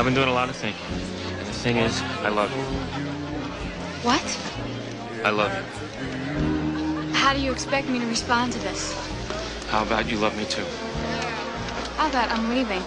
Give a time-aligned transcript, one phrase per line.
[0.00, 0.82] I've been doing a lot of thinking.
[1.36, 2.62] And the thing is, I love you.
[4.00, 4.24] What?
[5.22, 7.12] I love you.
[7.12, 8.94] How do you expect me to respond to this?
[9.68, 10.64] How about you love me too?
[11.98, 12.82] How about I'm leaving?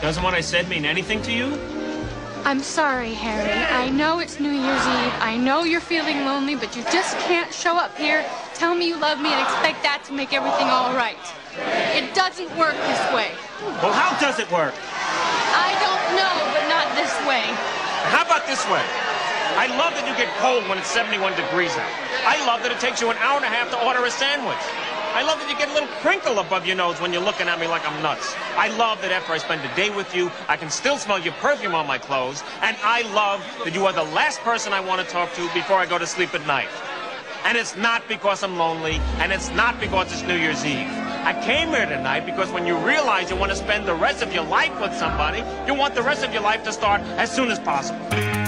[0.00, 1.56] Doesn't what I said mean anything to you?
[2.44, 3.62] I'm sorry, Harry.
[3.72, 5.14] I know it's New Year's Eve.
[5.20, 8.96] I know you're feeling lonely, but you just can't show up here, tell me you
[8.96, 11.22] love me, and expect that to make everything all right.
[11.94, 13.30] It doesn't work this way.
[13.78, 14.74] Well, how does it work?
[15.54, 17.44] I don't know, but not this way.
[18.10, 18.84] How about this way?
[19.54, 21.92] I love that you get cold when it's 71 degrees out.
[22.24, 24.64] I love that it takes you an hour and a half to order a sandwich.
[25.12, 27.60] I love that you get a little crinkle above your nose when you're looking at
[27.60, 28.34] me like I'm nuts.
[28.56, 31.34] I love that after I spend a day with you, I can still smell your
[31.34, 32.42] perfume on my clothes.
[32.62, 35.76] And I love that you are the last person I want to talk to before
[35.76, 36.72] I go to sleep at night.
[37.44, 41.11] And it's not because I'm lonely, and it's not because it's New Year's Eve.
[41.24, 44.34] I came here tonight because when you realize you want to spend the rest of
[44.34, 47.48] your life with somebody, you want the rest of your life to start as soon
[47.48, 48.41] as possible.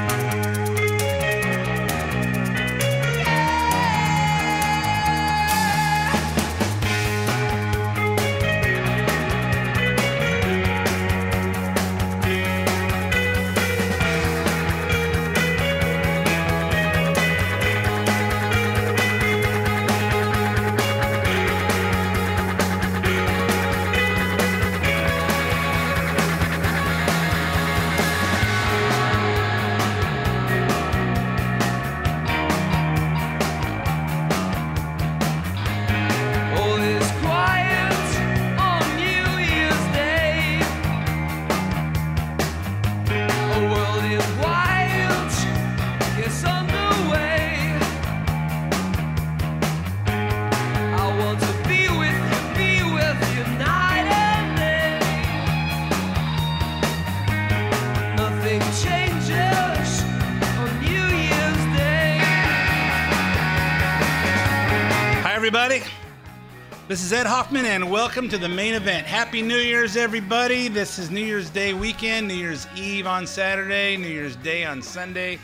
[66.95, 69.05] This is Ed Hoffman, and welcome to the main event.
[69.05, 70.69] Happy New Year's, everybody.
[70.69, 74.81] This is New Year's Day weekend, New Year's Eve on Saturday, New Year's Day on
[74.81, 75.41] Sunday.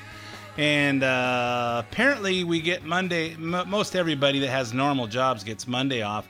[0.57, 6.03] And uh, apparently, we get Monday, m- most everybody that has normal jobs gets Monday
[6.03, 6.29] off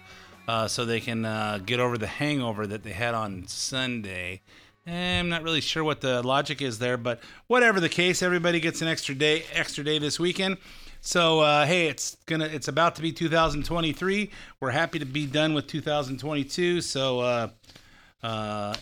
[0.48, 4.40] uh, so they can uh, get over the hangover that they had on Sunday.
[4.86, 8.58] Eh, I'm not really sure what the logic is there, but whatever the case, everybody
[8.58, 10.56] gets an extra day, extra day this weekend.
[11.00, 14.30] So uh, hey, it's gonna, it's about to be 2023.
[14.60, 16.82] We're happy to be done with 2022.
[16.82, 17.48] So uh,
[18.22, 18.74] uh,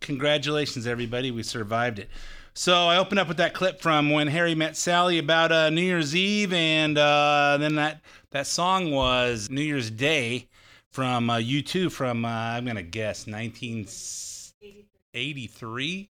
[0.00, 2.08] congratulations, everybody, we survived it.
[2.54, 5.82] So I opened up with that clip from when Harry met Sally about uh, New
[5.82, 8.00] Year's Eve, and uh, then that
[8.32, 10.48] that song was New Year's Day
[10.90, 16.10] from uh, U2 from uh, I'm gonna guess 1983.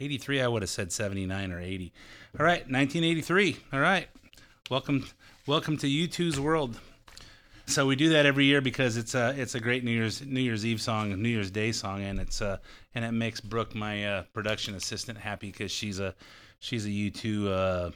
[0.00, 1.92] 83, I would have said 79 or 80.
[2.40, 3.56] All right, 1983.
[3.72, 4.08] All right,
[4.70, 5.06] welcome,
[5.46, 6.80] welcome to U2's world.
[7.66, 10.40] So we do that every year because it's a it's a great New Year's New
[10.40, 12.58] Year's Eve song, New Year's Day song, and it's uh
[12.94, 16.14] and it makes Brooke, my uh, production assistant, happy because she's a
[16.60, 17.90] she's a U2 uh,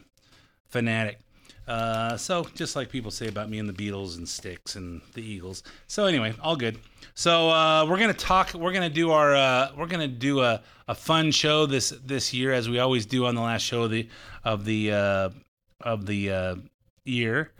[0.69, 1.21] fanatic.
[1.67, 5.23] Uh, so just like people say about me and the Beatles and Styx and the
[5.23, 5.63] Eagles.
[5.87, 6.79] So anyway, all good.
[7.15, 8.55] So uh, we're gonna talk.
[8.55, 9.37] We're gonna do our.
[9.37, 13.27] Uh, we're gonna do a, a fun show this this year, as we always do
[13.27, 14.09] on the last show of the
[14.45, 15.29] of the uh,
[15.81, 16.57] of the uh,
[17.05, 17.53] year.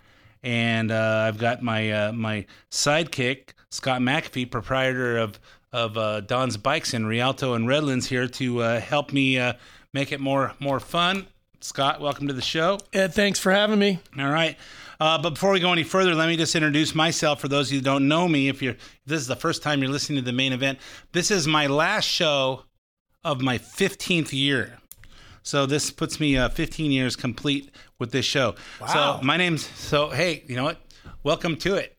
[0.43, 5.39] And uh, I've got my uh, my sidekick Scott McAfee, proprietor of
[5.73, 9.55] of uh, Don's Bikes in Rialto and Redlands, here to uh, help me uh,
[9.93, 11.27] make it more more fun.
[11.61, 12.79] Scott, welcome to the show.
[12.93, 13.99] Ed, thanks for having me.
[14.17, 14.57] All right.
[15.01, 17.73] Uh, but before we go any further, let me just introduce myself for those of
[17.73, 18.49] you who don't know me.
[18.49, 20.79] If you're if this is the first time you're listening to the main event,
[21.13, 22.65] this is my last show
[23.25, 24.79] of my 15th year.
[25.49, 28.55] So this puts me uh, 15 years complete with this show.
[28.83, 28.87] Wow.
[29.19, 30.79] So my name's so hey, you know what?
[31.23, 31.99] Welcome to it.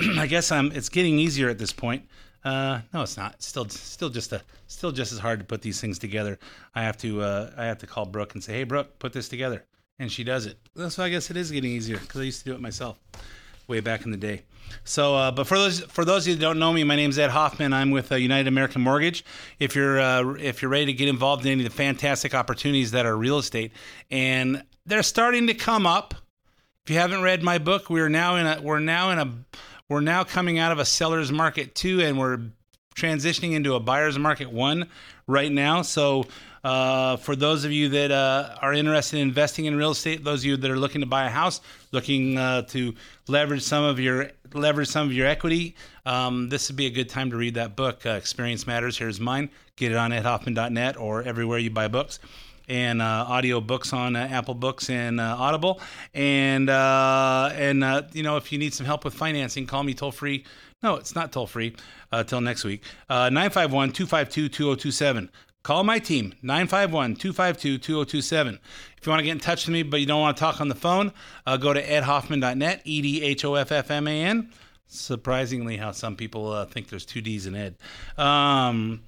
[0.16, 0.72] I guess I'm.
[0.72, 2.08] It's getting easier at this point.
[2.42, 3.42] Uh, no, it's not.
[3.42, 6.38] Still, still just a, still just as hard to put these things together.
[6.74, 9.28] I have to, uh, I have to call Brooke and say, "Hey, Brooke, put this
[9.28, 9.66] together,"
[9.98, 10.58] and she does it.
[10.74, 12.98] That's So I guess it is getting easier because I used to do it myself
[13.68, 14.42] way back in the day.
[14.84, 17.18] So, uh, but for those for those of you that don't know me, my name's
[17.18, 17.72] Ed Hoffman.
[17.72, 19.24] I'm with uh, United American Mortgage.
[19.58, 22.90] If you're uh, if you're ready to get involved in any of the fantastic opportunities
[22.92, 23.72] that are real estate,
[24.10, 26.14] and they're starting to come up.
[26.84, 29.32] If you haven't read my book, we're now in a we're now in a
[29.88, 32.40] we're now coming out of a seller's market two, and we're
[32.96, 34.88] transitioning into a buyer's market one
[35.26, 35.82] right now.
[35.82, 36.24] So,
[36.64, 40.40] uh, for those of you that uh, are interested in investing in real estate, those
[40.40, 41.60] of you that are looking to buy a house,
[41.92, 42.94] looking uh, to
[43.28, 45.74] leverage some of your leverage some of your equity,
[46.06, 48.98] um, this would be a good time to read that book, uh, Experience Matters.
[48.98, 49.50] Here's mine.
[49.76, 52.18] Get it on edhoffman.net or everywhere you buy books
[52.68, 55.80] and uh, audio books on uh, Apple Books and Audible.
[56.14, 60.44] And and you know, if you need some help with financing, call me toll free.
[60.82, 61.74] No, it's not toll free.
[62.10, 62.82] Uh, till next week.
[63.10, 65.30] 951 252 2027.
[65.68, 68.58] Call my team 951 252 2027.
[68.96, 70.62] If you want to get in touch with me, but you don't want to talk
[70.62, 71.12] on the phone,
[71.46, 74.50] uh, go to edhoffman.net, E D H O F F M A N.
[74.86, 77.74] Surprisingly, how some people uh, think there's two D's in Ed.
[78.16, 79.02] Um,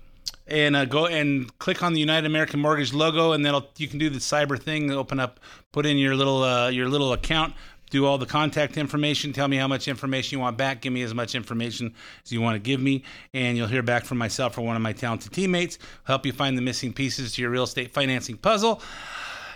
[0.47, 3.99] and uh, go and click on the United American Mortgage logo, and then you can
[3.99, 4.91] do the cyber thing.
[4.91, 5.41] Open up,
[5.73, 7.55] put in your little uh, your little account,
[7.90, 9.32] do all the contact information.
[9.32, 10.81] Tell me how much information you want back.
[10.81, 11.94] Give me as much information
[12.25, 13.04] as you want to give me,
[13.34, 15.78] and you'll hear back from myself or one of my talented teammates.
[16.04, 18.81] Help you find the missing pieces to your real estate financing puzzle.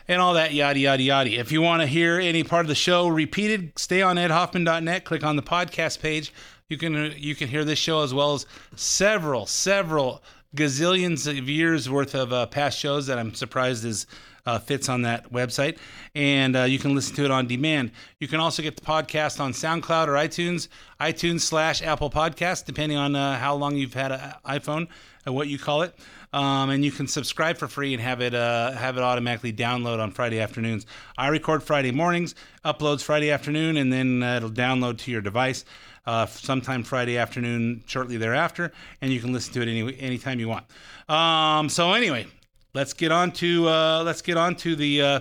[0.07, 1.31] And all that yada yada yada.
[1.31, 5.05] If you want to hear any part of the show repeated, stay on edhoffman.net.
[5.05, 6.31] Click on the podcast page.
[6.69, 8.45] You can you can hear this show as well as
[8.77, 10.23] several several
[10.55, 14.07] gazillions of years worth of uh, past shows that I'm surprised is
[14.47, 15.79] uh, fits on that website,
[16.15, 17.91] and uh, you can listen to it on demand.
[18.21, 20.69] You can also get the podcast on SoundCloud or iTunes,
[21.01, 24.89] iTunes slash Apple Podcast, depending on uh, how long you've had an iPhone
[25.27, 25.95] and what you call it.
[26.33, 30.01] Um, and you can subscribe for free and have it uh, have it automatically download
[30.01, 30.85] on Friday afternoons.
[31.17, 35.65] I record Friday mornings, uploads Friday afternoon, and then uh, it'll download to your device
[36.07, 40.49] uh, sometime Friday afternoon, shortly thereafter, and you can listen to it any anytime you
[40.49, 40.65] want.
[41.09, 42.27] Um, so anyway,
[42.75, 45.21] let's get on to uh, let's get on to the uh,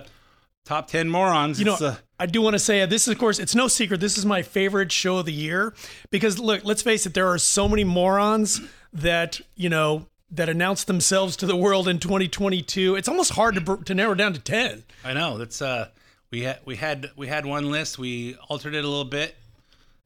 [0.65, 1.59] top ten morons.
[1.59, 3.67] You know, uh, I do want to say uh, this is, of course, it's no
[3.67, 3.99] secret.
[3.99, 5.73] This is my favorite show of the year
[6.09, 8.61] because, look, let's face it, there are so many morons
[8.91, 12.95] that you know that announce themselves to the world in 2022.
[12.95, 14.83] It's almost hard to to narrow down to ten.
[15.03, 15.89] I know that's uh,
[16.31, 17.97] we had we had we had one list.
[17.99, 19.35] We altered it a little bit.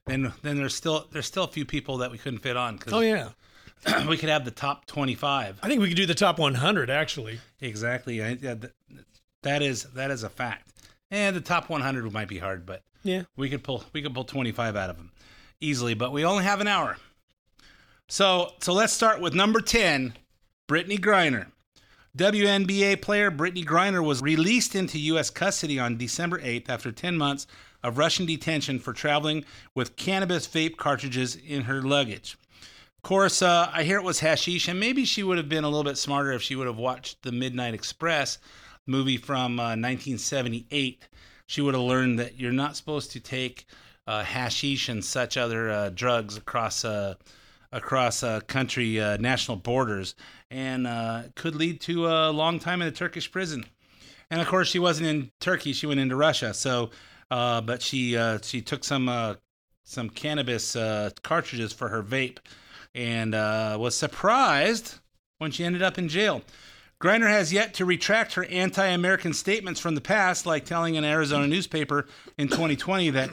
[0.10, 2.94] And then there's still there's still a few people that we couldn't fit on because
[2.94, 3.30] Oh yeah,
[4.08, 5.60] we could have the top 25.
[5.62, 7.40] I think we could do the top 100 actually.
[7.62, 8.24] Exactly.
[8.24, 8.36] I,
[9.44, 10.72] that is that is a fact.
[11.12, 13.24] And the top 100 might be hard, but Yeah.
[13.36, 15.12] we could pull we could pull 25 out of them
[15.62, 15.94] easily.
[15.94, 16.98] But we only have an hour,
[18.10, 20.14] so so let's start with number 10,
[20.68, 21.48] Brittney Griner.
[22.18, 25.30] WNBA player Brittney Griner was released into U.S.
[25.30, 27.46] custody on December 8th after 10 months
[27.84, 29.46] of Russian detention for traveling
[29.76, 32.36] with cannabis vape cartridges in her luggage.
[33.08, 35.86] Course, uh, I hear it was hashish, and maybe she would have been a little
[35.86, 38.38] bit smarter if she would have watched the Midnight Express
[38.86, 41.08] movie from uh, 1978.
[41.46, 43.66] She would have learned that you're not supposed to take
[44.08, 47.14] uh, hashish and such other uh, drugs across uh,
[47.72, 50.14] across uh, country national borders,
[50.52, 50.86] and
[51.36, 53.64] could lead to a long time in a Turkish prison.
[54.30, 56.54] And of course, she wasn't in Turkey; she went into Russia.
[56.54, 56.90] So,
[57.30, 59.38] but she she took some
[59.86, 60.76] some cannabis
[61.24, 62.40] cartridges for her vape,
[62.96, 64.96] and uh, was surprised
[65.38, 66.42] when she ended up in jail.
[67.02, 71.48] Griner has yet to retract her anti-American statements from the past, like telling an Arizona
[71.48, 72.08] newspaper
[72.38, 73.30] in 2020 that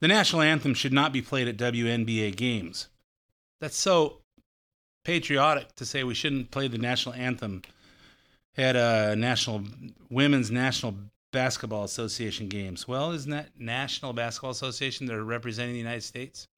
[0.00, 2.88] the national anthem should not be played at WNBA games.
[3.60, 4.22] That's so
[5.04, 7.62] patriotic to say we shouldn't play the national anthem
[8.56, 9.64] at a national
[10.10, 10.94] women's national
[11.32, 12.88] basketball association games.
[12.88, 15.06] Well, isn't that National Basketball Association?
[15.06, 16.48] They're representing the United States.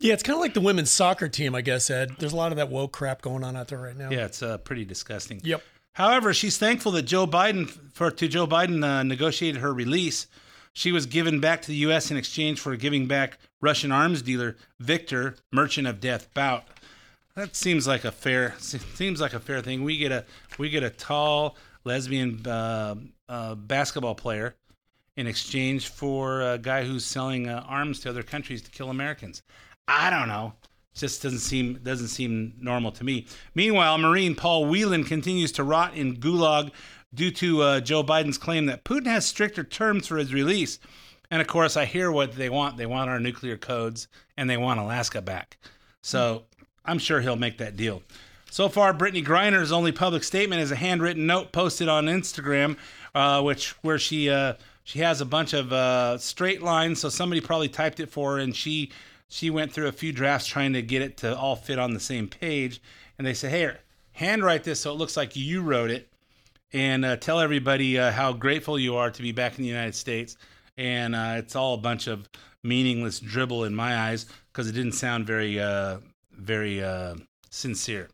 [0.00, 1.90] Yeah, it's kind of like the women's soccer team, I guess.
[1.90, 4.10] Ed, there's a lot of that woke crap going on out there right now.
[4.10, 5.40] Yeah, it's uh, pretty disgusting.
[5.42, 5.62] Yep.
[5.94, 10.28] However, she's thankful that Joe Biden for to Joe Biden uh, negotiated her release.
[10.72, 12.12] She was given back to the U.S.
[12.12, 16.64] in exchange for giving back Russian arms dealer Viktor, merchant of death, Bout.
[17.34, 19.82] That seems like a fair seems like a fair thing.
[19.82, 20.24] We get a
[20.58, 22.94] we get a tall lesbian uh,
[23.28, 24.54] uh, basketball player
[25.16, 29.42] in exchange for a guy who's selling uh, arms to other countries to kill Americans.
[29.88, 30.52] I don't know.
[30.94, 33.26] Just doesn't seem doesn't seem normal to me.
[33.54, 36.72] Meanwhile, Marine Paul Whelan continues to rot in gulag
[37.14, 40.78] due to uh, Joe Biden's claim that Putin has stricter terms for his release.
[41.30, 42.76] And of course, I hear what they want.
[42.76, 45.58] They want our nuclear codes and they want Alaska back.
[46.02, 46.44] So
[46.84, 48.02] I'm sure he'll make that deal.
[48.50, 52.76] So far, Brittney Griner's only public statement is a handwritten note posted on Instagram,
[53.14, 54.54] uh, which where she uh,
[54.84, 57.00] she has a bunch of uh, straight lines.
[57.00, 58.90] So somebody probably typed it for her, and she
[59.28, 62.00] she went through a few drafts trying to get it to all fit on the
[62.00, 62.80] same page.
[63.16, 63.72] And they said, "Hey,
[64.12, 66.08] handwrite this so it looks like you wrote it,
[66.72, 69.94] and uh, tell everybody uh, how grateful you are to be back in the United
[69.94, 70.36] States."
[70.76, 72.28] And uh, it's all a bunch of
[72.62, 75.98] meaningless dribble in my eyes because it didn't sound very uh,
[76.32, 77.14] very uh,
[77.50, 78.08] sincere.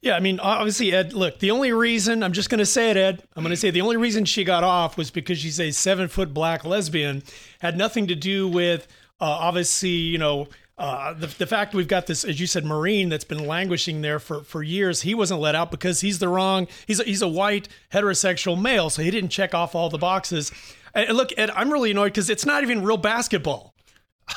[0.00, 2.96] Yeah, I mean, obviously, Ed, look, the only reason, I'm just going to say it,
[2.96, 5.70] Ed, I'm going to say the only reason she got off was because she's a
[5.70, 7.22] seven foot black lesbian,
[7.60, 8.88] had nothing to do with,
[9.22, 10.48] uh, obviously, you know,
[10.78, 14.18] uh, the, the fact we've got this, as you said, Marine that's been languishing there
[14.18, 15.02] for, for years.
[15.02, 18.90] He wasn't let out because he's the wrong, he's a, he's a white heterosexual male,
[18.90, 20.50] so he didn't check off all the boxes.
[20.92, 23.74] And look, Ed, I'm really annoyed because it's not even real basketball.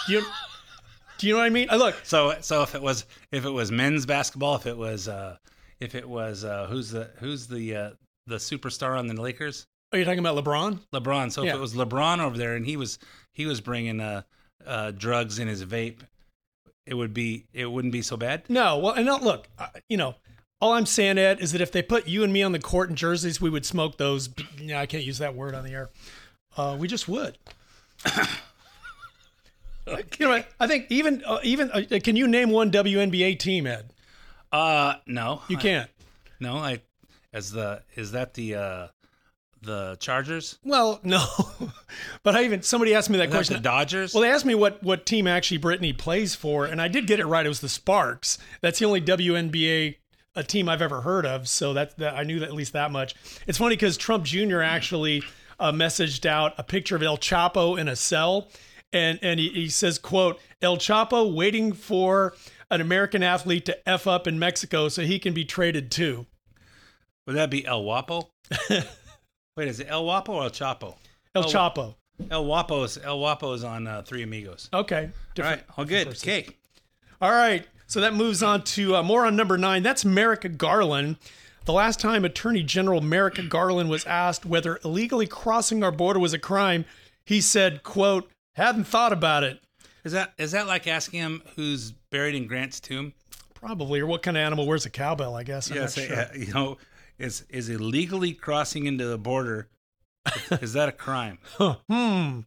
[0.07, 0.23] You,
[1.17, 1.69] do you know what I mean?
[1.69, 5.07] Uh, Look, So so if it was if it was men's basketball, if it was
[5.07, 5.37] uh
[5.79, 7.89] if it was uh who's the who's the uh
[8.27, 9.65] the superstar on the Lakers?
[9.93, 10.79] are you talking about LeBron?
[10.93, 11.31] LeBron.
[11.31, 11.51] So Yeah.
[11.51, 12.99] if it was LeBron over there and he was
[13.33, 13.99] he was bringing
[14.65, 15.99] uh uh drugs in his vape,
[16.85, 18.43] it would be it wouldn't be so bad.
[18.49, 20.15] No, well, and look, uh, you know,
[20.61, 22.89] all I'm saying, Ed, is that if they put you and me on the court
[22.89, 24.29] in jerseys, we would smoke those.
[24.59, 25.89] Yeah, I can't use that word on the air.
[26.57, 27.37] Uh, we just would.
[29.87, 30.43] you know.
[30.59, 33.91] I think even uh, even uh, can you name one WNBA team, Ed?
[34.51, 35.41] Uh no.
[35.47, 35.89] You can't.
[36.39, 36.81] no, I
[37.33, 38.87] as the is that the uh
[39.61, 40.57] the Chargers?
[40.63, 41.25] Well, no,
[42.25, 43.53] but I even somebody asked me that Is that question.
[43.55, 44.13] the Dodgers?
[44.13, 47.21] Well, they asked me what what team actually Brittney plays for, and I did get
[47.21, 47.45] it right.
[47.45, 48.37] It was the Sparks.
[48.61, 49.95] That's the only WNBA
[50.35, 51.47] a team I've ever heard of.
[51.47, 53.15] So that, that I knew that at least that much.
[53.47, 54.59] It's funny because Trump Jr.
[54.59, 55.23] actually
[55.61, 58.49] uh, messaged out a picture of El Chapo in a cell,
[58.91, 62.33] and and he, he says, "quote El Chapo waiting for
[62.71, 66.25] an American athlete to f up in Mexico so he can be traded too."
[67.27, 68.29] Would that be El Guapo?
[68.69, 70.95] Wait, is it El Guapo or El Chapo?
[71.33, 71.95] El Oh, Chapo.
[72.31, 74.69] El Guapo is El Guapo is on uh, Three Amigos.
[74.73, 75.09] Okay.
[75.37, 75.63] all right.
[75.77, 76.07] All good.
[76.07, 76.29] Person.
[76.29, 76.47] Okay.
[77.21, 77.65] All right.
[77.87, 79.83] So that moves on to uh, more on number nine.
[79.83, 81.17] That's Merrick Garland.
[81.65, 86.33] The last time Attorney General Merrick Garland was asked whether illegally crossing our border was
[86.33, 86.85] a crime,
[87.25, 89.59] he said, quote, hadn't thought about it.
[90.03, 93.13] Is that is that like asking him who's buried in Grant's tomb?
[93.55, 93.99] Probably.
[93.99, 95.69] Or what kind of animal wears a cowbell, I guess.
[95.69, 96.17] I'm Yeah, not say, sure.
[96.19, 96.77] uh, you know,
[97.17, 99.67] is is illegally crossing into the border?
[100.61, 101.39] Is that a crime?
[101.57, 102.41] hmm.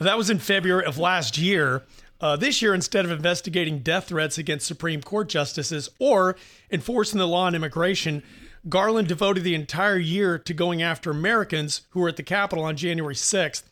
[0.00, 1.82] That was in February of last year.
[2.20, 6.36] Uh, this year, instead of investigating death threats against Supreme Court justices or
[6.70, 8.22] enforcing the law on immigration,
[8.68, 12.76] Garland devoted the entire year to going after Americans who were at the Capitol on
[12.76, 13.64] January 6th.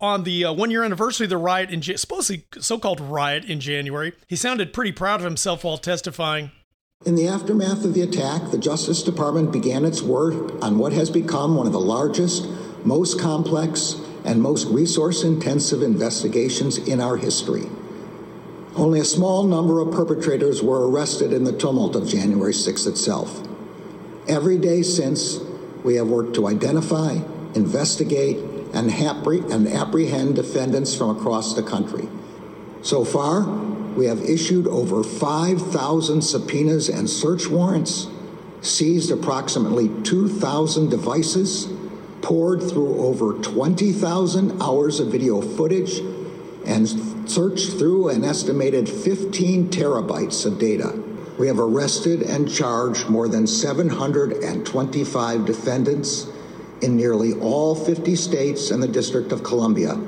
[0.00, 3.60] On the uh, one year anniversary of the riot, in supposedly so called riot in
[3.60, 6.50] January, he sounded pretty proud of himself while testifying.
[7.04, 11.10] In the aftermath of the attack, the Justice Department began its work on what has
[11.10, 12.48] become one of the largest,
[12.84, 17.64] most complex, and most resource intensive investigations in our history.
[18.76, 23.48] Only a small number of perpetrators were arrested in the tumult of January 6th itself.
[24.28, 25.40] Every day since,
[25.82, 27.18] we have worked to identify,
[27.56, 28.38] investigate,
[28.74, 32.08] and apprehend defendants from across the country.
[32.82, 33.42] So far,
[33.96, 38.08] we have issued over 5,000 subpoenas and search warrants,
[38.60, 41.68] seized approximately 2,000 devices,
[42.22, 46.00] poured through over 20,000 hours of video footage,
[46.64, 46.88] and
[47.28, 50.98] searched through an estimated 15 terabytes of data.
[51.38, 56.28] We have arrested and charged more than 725 defendants
[56.82, 59.98] in nearly all 50 states and the District of Columbia.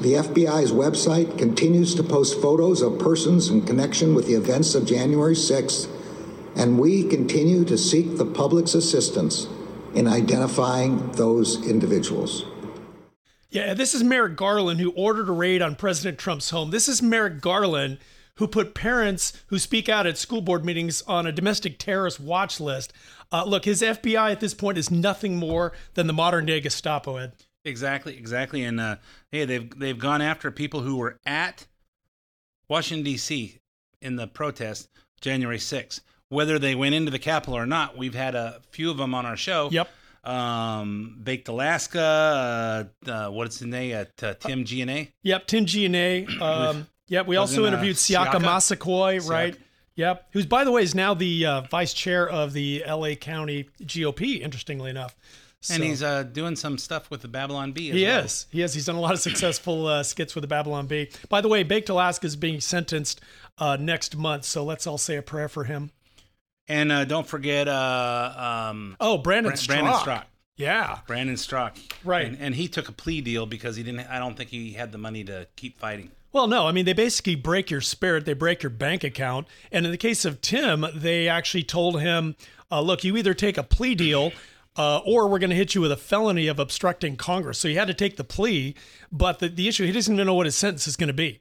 [0.00, 4.86] The FBI's website continues to post photos of persons in connection with the events of
[4.86, 5.88] January 6th,
[6.56, 9.48] and we continue to seek the public's assistance
[9.94, 12.44] in identifying those individuals.
[13.50, 16.70] Yeah, this is Merrick Garland who ordered a raid on President Trump's home.
[16.70, 17.98] This is Merrick Garland
[18.36, 22.60] who put parents who speak out at school board meetings on a domestic terrorist watch
[22.60, 22.92] list.
[23.30, 27.16] Uh, look, his FBI at this point is nothing more than the modern day Gestapo,
[27.16, 27.32] Ed.
[27.64, 28.64] Exactly, exactly.
[28.64, 28.96] And uh,
[29.30, 31.66] hey, they've they've gone after people who were at
[32.68, 33.58] Washington D.C.
[34.00, 34.88] in the protest
[35.20, 36.00] January 6th.
[36.28, 39.26] Whether they went into the Capitol or not, we've had a few of them on
[39.26, 39.68] our show.
[39.70, 39.88] Yep.
[40.24, 42.88] Um, Baked Alaska.
[43.06, 43.94] Uh, uh, what's his name?
[43.94, 46.26] At uh, Tim G and Yep, Tim G&A.
[46.40, 48.40] Um, yep, we also Wasn't, uh, interviewed Siaka Siaka?
[48.40, 49.54] Massaquoi, right?
[49.54, 49.62] Siaka.
[49.94, 53.68] Yep, who's, by the way, is now the uh, vice chair of the LA County
[53.82, 55.14] GOP, interestingly enough.
[55.70, 57.90] And So- he's uh, doing some stuff with the Babylon Bee.
[57.90, 58.24] As He well.
[58.24, 58.46] is.
[58.50, 58.74] He is.
[58.74, 61.08] He's done a lot of successful uh, skits with the Babylon Bee.
[61.28, 63.20] By the way, Baked Alaska is being sentenced
[63.58, 65.90] uh, next month, so let's all say a prayer for him.
[66.68, 69.62] And uh, don't forget uh, um, Oh, Brandon Bra-.
[69.66, 70.24] Brandon Straka.
[70.56, 70.98] Yeah.
[71.06, 71.78] Brandon Straka.
[72.04, 72.26] Right.
[72.26, 74.00] And, and he took a plea deal because he didn't.
[74.08, 76.10] I don't think he had the money to keep fighting.
[76.32, 79.48] Well, no, I mean, they basically break your spirit, they break your bank account.
[79.70, 82.36] And in the case of Tim, they actually told him,
[82.70, 84.32] uh, look, you either take a plea deal
[84.76, 87.58] uh, or we're going to hit you with a felony of obstructing Congress.
[87.58, 88.74] So he had to take the plea,
[89.10, 91.40] but the, the issue, he doesn't even know what his sentence is going to be.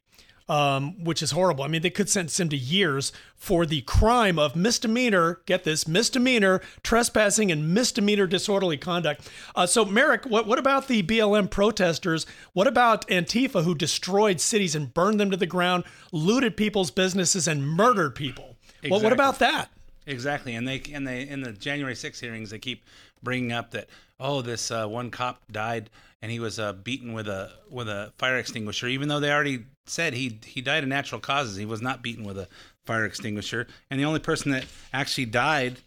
[0.50, 1.64] um, which is horrible.
[1.64, 5.40] I mean, they could sentence him to years for the crime of misdemeanor.
[5.46, 9.30] Get this: misdemeanor trespassing and misdemeanor disorderly conduct.
[9.56, 12.26] Uh, so, Merrick, what what about the BLM protesters?
[12.52, 17.48] What about Antifa, who destroyed cities and burned them to the ground, looted people's businesses,
[17.48, 18.58] and murdered people?
[18.90, 19.70] Well, what about that?
[20.08, 22.84] Exactly, and they and they in the January 6 hearings they keep
[23.22, 23.88] bringing up that
[24.20, 25.90] oh this uh, one cop died
[26.22, 29.66] and he was uh, beaten with a with a fire extinguisher, even though they already
[29.86, 31.58] said he he died of natural causes.
[31.58, 32.48] He was not beaten with a
[32.86, 35.78] fire extinguisher, and the only person that actually died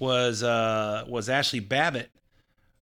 [0.00, 2.10] was uh, was Ashley Babbitt,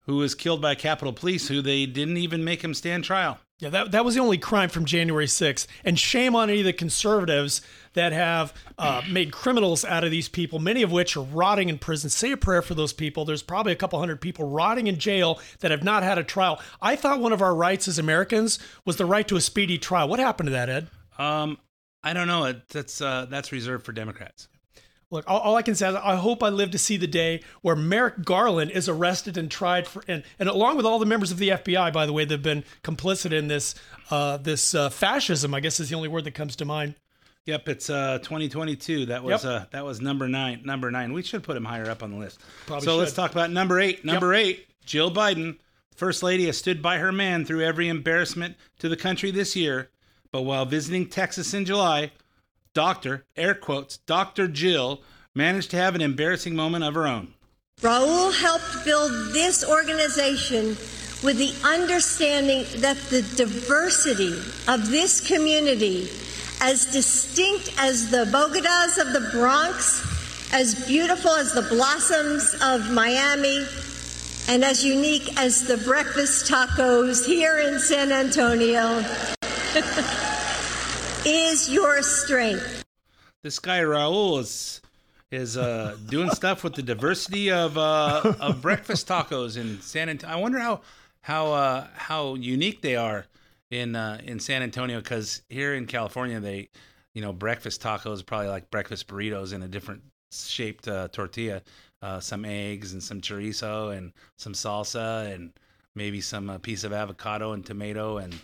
[0.06, 3.38] who was killed by Capitol Police, who they didn't even make him stand trial.
[3.62, 5.68] Yeah, that, that was the only crime from January 6th.
[5.84, 10.28] And shame on any of the conservatives that have uh, made criminals out of these
[10.28, 12.10] people, many of which are rotting in prison.
[12.10, 13.24] Say a prayer for those people.
[13.24, 16.60] There's probably a couple hundred people rotting in jail that have not had a trial.
[16.80, 20.08] I thought one of our rights as Americans was the right to a speedy trial.
[20.08, 20.88] What happened to that, Ed?
[21.16, 21.56] Um,
[22.02, 22.52] I don't know.
[22.70, 24.48] That's uh, that's reserved for Democrats.
[25.12, 27.42] Look, all, all I can say is I hope I live to see the day
[27.60, 31.30] where Merrick Garland is arrested and tried for, and, and along with all the members
[31.30, 33.74] of the FBI, by the way, they've been complicit in this
[34.10, 35.52] uh, this uh, fascism.
[35.54, 36.94] I guess is the only word that comes to mind.
[37.44, 39.06] Yep, it's uh 2022.
[39.06, 39.52] That was Yep.
[39.52, 40.62] uh that was number nine.
[40.64, 41.12] Number nine.
[41.12, 42.40] We should put him higher up on the list.
[42.66, 44.04] Probably so let's talk about number eight.
[44.06, 45.58] Number eight, Jill Biden,
[45.94, 49.90] first lady, has stood by her man through every embarrassment to the country this year.
[50.30, 52.12] But while visiting Texas in July,
[52.74, 55.02] Doctor air quotes Doctor Jill
[55.34, 57.34] managed to have an embarrassing moment of her own.
[57.80, 60.76] Raul helped build this organization
[61.22, 64.32] with the understanding that the diversity
[64.68, 66.08] of this community,
[66.60, 70.00] as distinct as the Bogotas of the Bronx,
[70.52, 73.66] as beautiful as the blossoms of Miami,
[74.48, 79.04] and as unique as the breakfast tacos here in San Antonio,
[81.24, 82.84] is your strength.
[83.42, 84.80] This guy Raul is
[85.30, 90.36] is uh, doing stuff with the diversity of uh, of breakfast tacos in San Antonio.
[90.36, 90.80] I wonder how
[91.22, 93.26] how uh, how unique they are
[93.70, 96.68] in uh, in San Antonio because here in California they
[97.14, 100.02] you know breakfast tacos are probably like breakfast burritos in a different
[100.32, 101.62] shaped uh, tortilla,
[102.00, 105.52] uh, some eggs and some chorizo and some salsa and
[105.94, 108.34] maybe some uh, piece of avocado and tomato and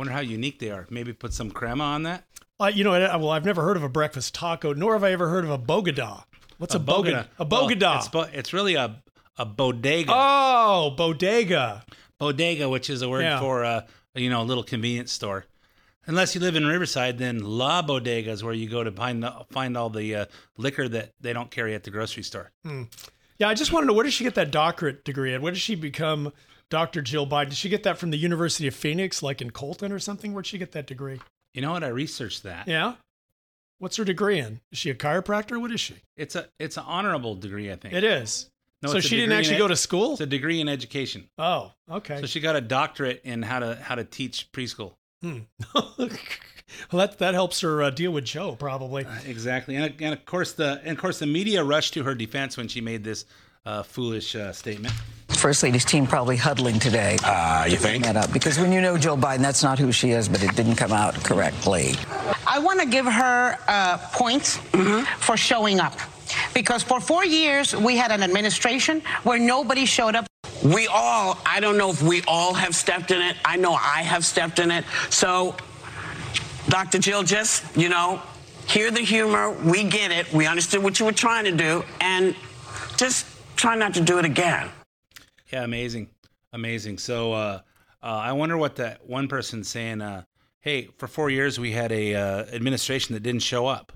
[0.00, 0.86] wonder how unique they are.
[0.90, 2.24] Maybe put some crema on that.
[2.58, 5.28] Uh, you know, well, I've never heard of a breakfast taco, nor have I ever
[5.28, 6.24] heard of a bogada.
[6.58, 7.26] What's a, bogada?
[7.38, 9.02] A Well, it's, bo- it's really a
[9.38, 10.12] a bodega.
[10.14, 11.84] oh, bodega.
[12.18, 13.40] Bodega, which is a word Yeah.
[13.40, 13.82] for uh,
[14.14, 15.46] you know a little convenience store.
[16.06, 19.76] Unless you live in Riverside, then La Bodega is where you go to find find
[19.76, 20.24] all the uh,
[20.56, 22.50] liquor that they don't carry at the grocery store.
[23.38, 25.40] Yeah, I just want to know where did she get that doctorate degree at?
[25.40, 26.32] Where did she become
[26.70, 27.02] Dr.
[27.02, 27.50] Jill Biden?
[27.50, 30.32] Did she get that from the University of Phoenix, like in Colton or something?
[30.32, 31.20] Where'd she get that degree?
[31.52, 31.84] You know what?
[31.84, 32.68] I researched that.
[32.68, 32.94] Yeah.
[33.78, 34.60] What's her degree in?
[34.70, 35.60] Is she a chiropractor?
[35.60, 35.96] What is she?
[36.16, 37.94] It's a it's an honorable degree, I think.
[37.94, 38.50] It is.
[38.82, 40.12] No, so she didn't actually ed- go to school?
[40.12, 41.28] It's a degree in education.
[41.36, 42.20] Oh, okay.
[42.20, 44.92] So she got a doctorate in how to how to teach preschool.
[45.22, 45.40] Hmm.
[45.74, 46.08] well,
[46.92, 49.06] that that helps her uh, deal with Joe probably.
[49.26, 52.56] Exactly, and, and of course the and of course the media rushed to her defense
[52.56, 53.24] when she made this
[53.66, 54.94] uh, foolish uh, statement.
[55.28, 57.16] First Lady's team probably huddling today.
[57.24, 58.04] Uh, you think?
[58.04, 60.54] That up because when you know Joe Biden, that's not who she is, but it
[60.54, 61.94] didn't come out correctly.
[62.46, 64.56] I want to give her uh, points
[65.18, 65.94] for showing up.
[66.54, 70.26] Because for four years, we had an administration where nobody showed up.
[70.62, 73.36] We all, I don't know if we all have stepped in it.
[73.44, 74.84] I know I have stepped in it.
[75.08, 75.56] So,
[76.68, 76.98] Dr.
[76.98, 78.22] Jill, just, you know,
[78.68, 79.50] hear the humor.
[79.50, 80.32] We get it.
[80.32, 81.82] We understood what you were trying to do.
[82.00, 82.36] And
[82.96, 83.26] just
[83.60, 84.70] try not to do it again.
[85.52, 86.08] Yeah, amazing,
[86.52, 86.98] amazing.
[86.98, 87.60] So uh,
[88.02, 90.00] uh, I wonder what that one person's saying.
[90.00, 90.24] Uh,
[90.60, 93.92] hey, for four years we had a uh, administration that didn't show up.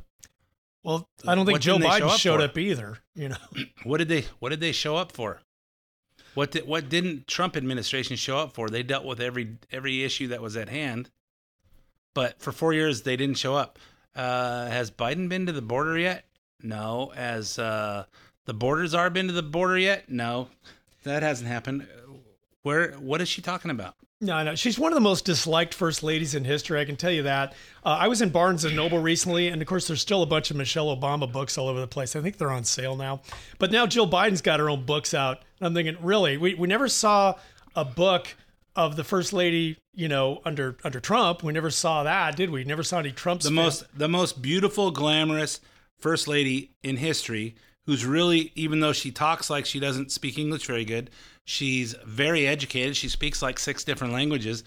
[0.83, 2.45] Well, I don't think What Joe didn't show Biden up showed for?
[2.45, 2.99] up either.
[3.15, 3.37] You know,
[3.85, 5.41] What did they What did they show up for?
[6.35, 8.69] What did What didn't Trump administration show up for?
[8.69, 11.11] They dealt with every every issue that was at hand,
[12.15, 13.79] but for four years they didn't show up.
[14.15, 16.27] Uh, has Biden been to the border yet?
[16.63, 17.13] No.
[17.17, 18.05] Has uh,
[18.47, 20.11] the border czar been to the border yet?
[20.11, 20.49] No,
[21.05, 21.87] that hasn't happened.
[22.63, 22.93] Where?
[22.93, 23.95] What is she talking about?
[24.21, 26.81] No, no, she's one of the most disliked first ladies in history.
[26.81, 27.53] I can tell you that.
[27.85, 30.51] Uh, I was in Barnes and Noble recently, and of course, there's still a bunch
[30.51, 32.17] of Michelle Obama books all over the place.
[32.17, 33.21] I think they're on sale now.
[33.59, 35.43] But now Jill Biden's got her own books out.
[35.61, 37.35] And I'm thinking, really, we, we never saw
[37.77, 38.35] a book
[38.77, 41.43] of the first lady, you know, under under Trump.
[41.43, 42.65] We never saw that, did we?
[42.65, 43.43] Never saw any Trump.
[43.43, 45.61] the most the most beautiful, glamorous
[45.99, 50.67] first lady in history, who's really, even though she talks like she doesn't speak English
[50.67, 51.11] very good,
[51.45, 52.97] she's very educated.
[52.97, 54.65] She speaks like six different languages.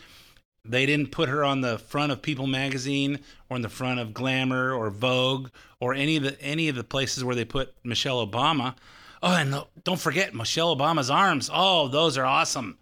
[0.63, 4.13] They didn't put her on the front of People magazine or in the front of
[4.13, 5.49] Glamour or Vogue
[5.79, 8.75] or any of the any of the places where they put Michelle Obama.
[9.23, 11.49] Oh, and no- don't forget Michelle Obama's arms.
[11.51, 12.77] Oh, those are awesome.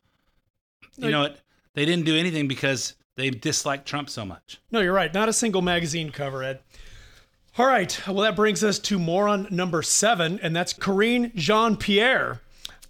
[0.98, 1.40] You know what?
[1.74, 4.60] They didn't do anything because they dislike Trump so much.
[4.72, 5.14] No, you're right.
[5.14, 6.60] Not a single magazine cover, Ed.
[7.58, 8.02] All right.
[8.06, 12.42] Well, that brings us to moron number seven, and that's Karine Jean Pierre.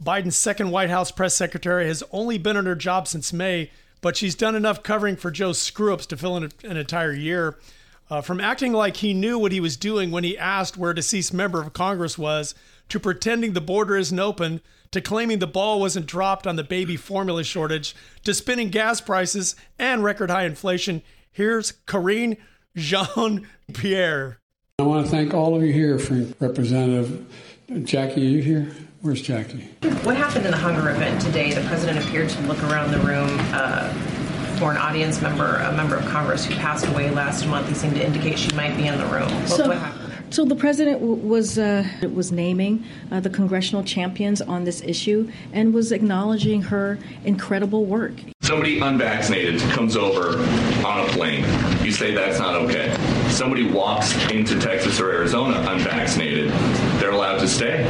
[0.04, 3.70] Biden's second White House press secretary has only been in her job since May,
[4.02, 7.60] but she's done enough covering for Joe's screw ups to fill in an entire year.
[8.10, 10.96] Uh, from acting like he knew what he was doing when he asked where a
[10.96, 12.56] deceased member of Congress was,
[12.90, 16.98] to pretending the border isn't open, to claiming the ball wasn't dropped on the baby
[16.98, 21.04] formula shortage, to spinning gas prices and record high inflation.
[21.32, 22.38] Here's Karine
[22.76, 24.40] Jean Pierre.
[24.78, 27.26] I want to thank all of you here for Representative
[27.86, 28.26] Jackie.
[28.26, 28.68] Are you here?
[29.00, 29.70] Where's Jackie?
[30.04, 31.54] What happened in the hunger event today?
[31.54, 33.88] The president appeared to look around the room uh,
[34.60, 37.70] for an audience member, a member of Congress who passed away last month.
[37.70, 39.30] He seemed to indicate she might be in the room.
[39.34, 40.02] What, So- what happened?
[40.32, 45.32] So the president w- was uh, was naming uh, the congressional champions on this issue
[45.54, 48.12] and was acknowledging her incredible work.
[48.42, 50.38] Somebody unvaccinated comes over
[50.86, 51.46] on a plane.
[51.86, 52.90] You say that's not okay.
[53.36, 56.50] Somebody walks into Texas or Arizona unvaccinated.
[57.00, 57.84] They're allowed to stay.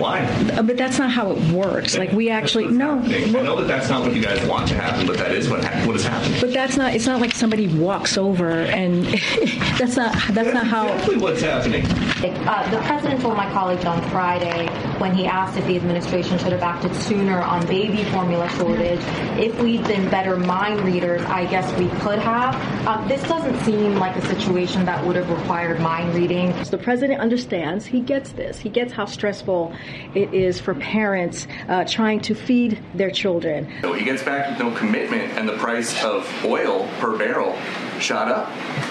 [0.00, 0.20] Why?
[0.56, 1.96] Uh, But that's not how it works.
[1.98, 2.98] Like we actually no.
[3.00, 5.62] I know that that's not what you guys want to happen, but that is what
[5.62, 6.40] ha- what is happening.
[6.40, 6.94] But that's not.
[6.94, 9.04] It's not like somebody walks over and
[9.78, 10.16] that's not.
[10.32, 10.86] That's not how.
[10.88, 11.84] Exactly what's happening.
[11.86, 14.66] Uh, the president told my colleagues on Friday
[14.98, 19.00] when he asked if the administration should have acted sooner on baby formula shortage,
[19.38, 22.54] if we'd been better mind readers, I guess we could have.
[22.86, 26.52] Um, this doesn't seem like a situation that would have required mind reading.
[26.70, 27.84] The president understands.
[27.86, 28.58] He gets this.
[28.58, 29.74] He gets how stressful
[30.14, 33.68] it is for parents uh, trying to feed their children.
[33.82, 37.58] So he gets back with no commitment, and the price of oil per barrel
[37.98, 38.48] shot up.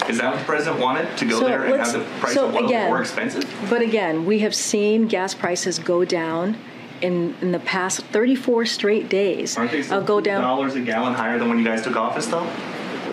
[0.10, 2.48] Is that what the president wanted to go So there and have the price so
[2.50, 3.50] of oil again- more expensive?
[3.70, 6.58] But again, we have seen gas prices go down
[7.02, 9.58] in, in the past 34 straight days.
[9.58, 10.42] Aren't they Uh, still go down.
[10.42, 12.46] dollars a gallon higher than when you guys took office, though?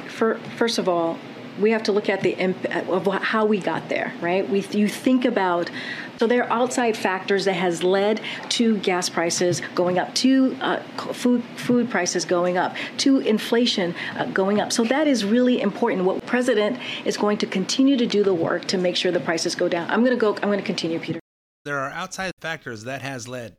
[0.08, 1.18] For, first of all,
[1.60, 4.48] we have to look at the imp- of how we got there, right?
[4.48, 5.70] We you think about
[6.18, 10.80] so there are outside factors that has led to gas prices going up, to uh,
[11.12, 14.72] food food prices going up, to inflation uh, going up.
[14.72, 16.04] So that is really important.
[16.04, 19.54] What president is going to continue to do the work to make sure the prices
[19.54, 19.90] go down.
[19.90, 20.34] I'm going to go.
[20.36, 21.20] I'm going to continue, Peter.
[21.64, 23.56] There are outside factors that has led.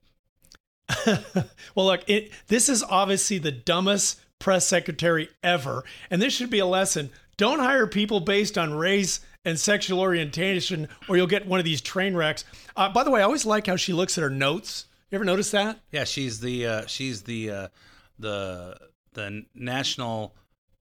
[1.75, 5.83] Well, look, it, this is obviously the dumbest press secretary ever.
[6.11, 7.09] And this should be a lesson.
[7.37, 11.81] Don't hire people based on race and sexual orientation, or you'll get one of these
[11.81, 12.45] train wrecks.
[12.75, 14.85] Uh, by the way, I always like how she looks at her notes.
[15.09, 15.79] You ever notice that?
[15.91, 17.67] Yeah, she's the uh, she's the uh,
[18.17, 18.77] the
[19.13, 20.35] the national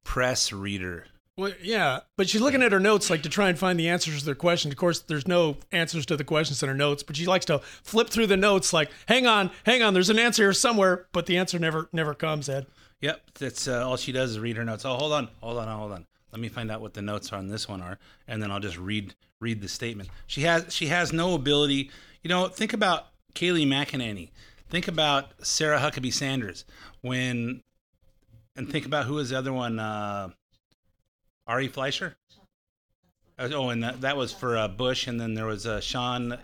[0.05, 1.07] press reader.
[1.37, 4.19] Well, yeah, but she's looking at her notes like to try and find the answers
[4.19, 4.73] to their questions.
[4.73, 7.59] Of course, there's no answers to the questions in her notes, but she likes to
[7.59, 11.27] flip through the notes like, "Hang on, hang on, there's an answer here somewhere," but
[11.27, 12.49] the answer never never comes.
[12.49, 12.67] Ed.
[13.01, 14.85] Yep, that's uh, all she does is read her notes.
[14.85, 16.07] Oh, hold on, hold on, hold on.
[16.33, 18.79] Let me find out what the notes on this one are, and then I'll just
[18.79, 20.09] read read the statement.
[20.27, 21.91] She has she has no ability.
[22.23, 24.31] You know, think about Kayleigh McEnany.
[24.71, 26.65] Think about Sarah Huckabee Sanders.
[27.03, 27.63] When
[28.57, 29.79] and think about who was the other one?
[29.79, 30.31] Uh,
[31.47, 32.17] Ari Fleischer.
[33.39, 36.39] Uh, Oh, and that, that was for uh, Bush, and then there was uh, Sean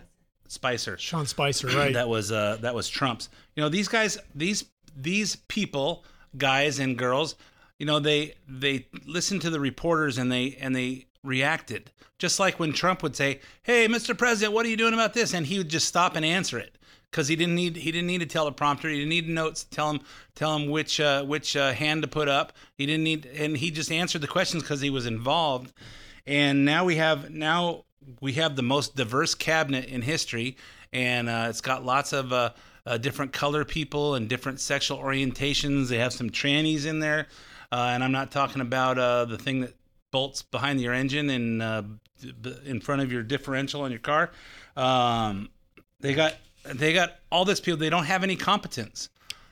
[0.48, 0.98] Spicer.
[0.98, 1.92] Sean Spicer, right?
[1.94, 3.29] that was uh, that was Trump's.
[3.55, 4.64] You know, these guys, these
[4.96, 6.05] these people,
[6.37, 7.37] guys and girls,
[7.79, 11.91] you know, they they listened to the reporters and they and they reacted.
[12.19, 14.17] Just like when Trump would say, "Hey, Mr.
[14.17, 16.77] President, what are you doing about this?" and he would just stop and answer it
[17.11, 18.91] because he didn't need he didn't need a teleprompter.
[18.91, 20.01] He didn't need notes to tell him
[20.35, 22.53] tell him which uh, which uh, hand to put up.
[22.75, 25.73] He didn't need and he just answered the questions because he was involved.
[26.27, 27.85] And now we have now
[28.21, 30.57] we have the most diverse cabinet in history,
[30.93, 32.51] and uh, it's got lots of uh,
[32.87, 35.88] uh, different color people and different sexual orientations.
[35.88, 37.29] They have some trannies in there,
[37.72, 39.74] uh, and I'm not talking about uh, the thing that
[40.11, 41.83] bolts behind your engine and uh,
[42.64, 44.31] in front of your differential on your car.
[44.76, 45.50] Um,
[46.00, 47.78] they got they got all this people.
[47.78, 49.11] They don't have any competence.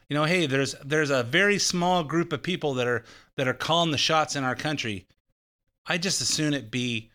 [0.09, 3.05] You know, hey, there's there's a very small group of people that are
[3.37, 5.07] that are calling the shots in our country.
[5.87, 7.11] I just assume it be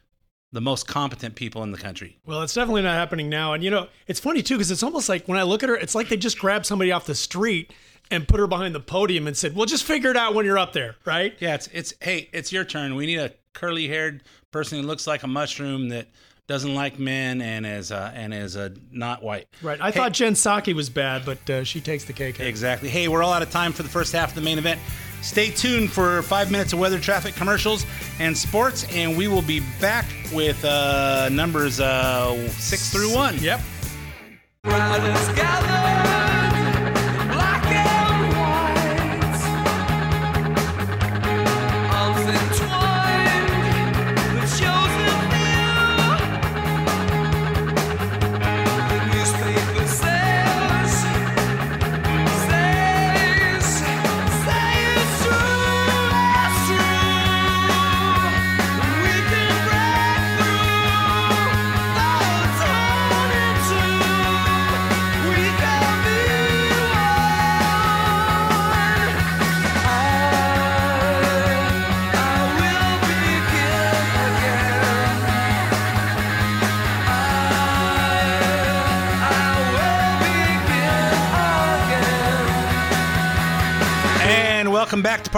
[0.53, 2.19] the most competent people in the country.
[2.25, 3.53] Well, it's definitely not happening now.
[3.53, 5.75] And you know, it's funny too because it's almost like when I look at her,
[5.75, 7.73] it's like they just grabbed somebody off the street
[8.11, 10.59] and put her behind the podium and said, "Well, just figure it out when you're
[10.59, 12.95] up there, right?" Yeah, it's it's hey, it's your turn.
[12.95, 16.07] We need a curly-haired person who looks like a mushroom that
[16.47, 19.47] doesn't like men and is uh, and is uh, not white.
[19.61, 19.79] Right.
[19.81, 22.39] I Hey- thought Jen Psaki was bad, but uh, she takes the cake.
[22.39, 22.89] Exactly.
[22.89, 24.79] Hey, we're all out of time for the first half of the main event.
[25.21, 27.85] Stay tuned for five minutes of weather, traffic, commercials,
[28.19, 33.37] and sports, and we will be back with uh, numbers uh, six through one.
[33.37, 33.61] Yep.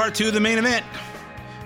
[0.04, 0.86] Part two of the main event.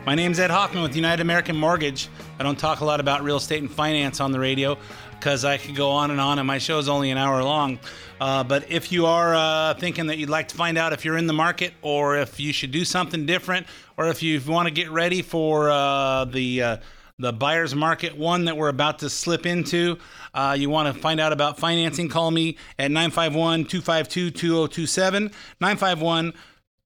[0.05, 2.07] My name's Ed Hoffman with United American Mortgage.
[2.37, 4.77] I don't talk a lot about real estate and finance on the radio
[5.13, 7.79] because I could go on and on, and my show is only an hour long.
[8.21, 11.17] Uh, but if you are uh, thinking that you'd like to find out if you're
[11.17, 13.65] in the market or if you should do something different
[13.97, 16.77] or if you want to get ready for uh, the uh,
[17.17, 19.97] the buyer's market one that we're about to slip into,
[20.35, 25.23] uh, you want to find out about financing, call me at 951 252 2027.
[25.59, 26.35] 951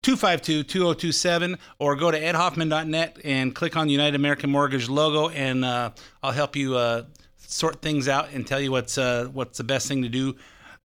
[0.03, 5.91] 252 2027 or go to edhoffman.net and click on United American Mortgage logo and uh,
[6.23, 7.03] I'll help you uh,
[7.37, 10.35] sort things out and tell you what's uh, what's the best thing to do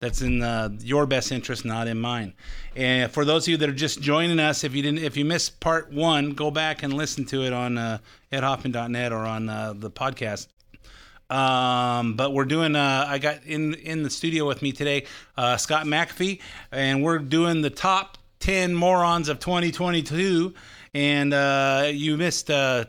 [0.00, 2.34] that's in uh, your best interest, not in mine.
[2.76, 5.24] And for those of you that are just joining us, if you didn't, if you
[5.24, 7.98] missed part one, go back and listen to it on uh,
[8.32, 10.48] edhoffman.net or on uh, the podcast.
[11.30, 12.76] Um, but we're doing.
[12.76, 15.06] Uh, I got in in the studio with me today,
[15.38, 20.52] uh, Scott McAfee, and we're doing the top ten morons of 2022.
[20.92, 22.84] And uh, you missed uh,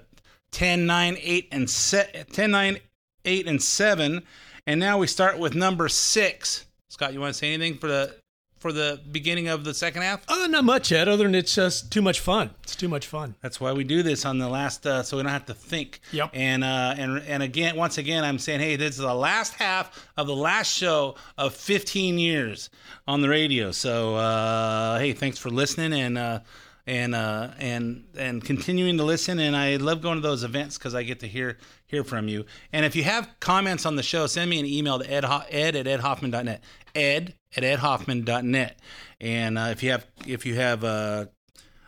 [0.51, 2.77] 10, 9, 8, and se- 10, 9,
[3.23, 4.21] 8, and 7.
[4.67, 6.65] And now we start with number six.
[6.89, 8.15] Scott, you want to say anything for the
[8.65, 10.27] for the beginning of the second half?
[10.27, 12.49] Uh, not much, Ed, other than it's just too much fun.
[12.63, 13.35] It's too much fun.
[13.39, 15.99] That's why we do this on the last, uh, so we don't have to think.
[16.11, 16.31] Yep.
[16.33, 20.09] And uh, and and again, once again, I'm saying, hey, this is the last half
[20.17, 22.71] of the last show of 15 years
[23.07, 23.71] on the radio.
[23.71, 26.17] So uh, hey, thanks for listening and.
[26.17, 26.39] Uh,
[26.87, 30.93] and uh, and and continuing to listen, and I love going to those events because
[30.93, 32.45] I get to hear hear from you.
[32.71, 35.45] And if you have comments on the show, send me an email to ed, Ho-
[35.49, 36.63] ed at edhoffman.net.
[36.93, 38.79] Ed at edhoffman.net.
[39.21, 41.25] And uh, if you have if you have uh,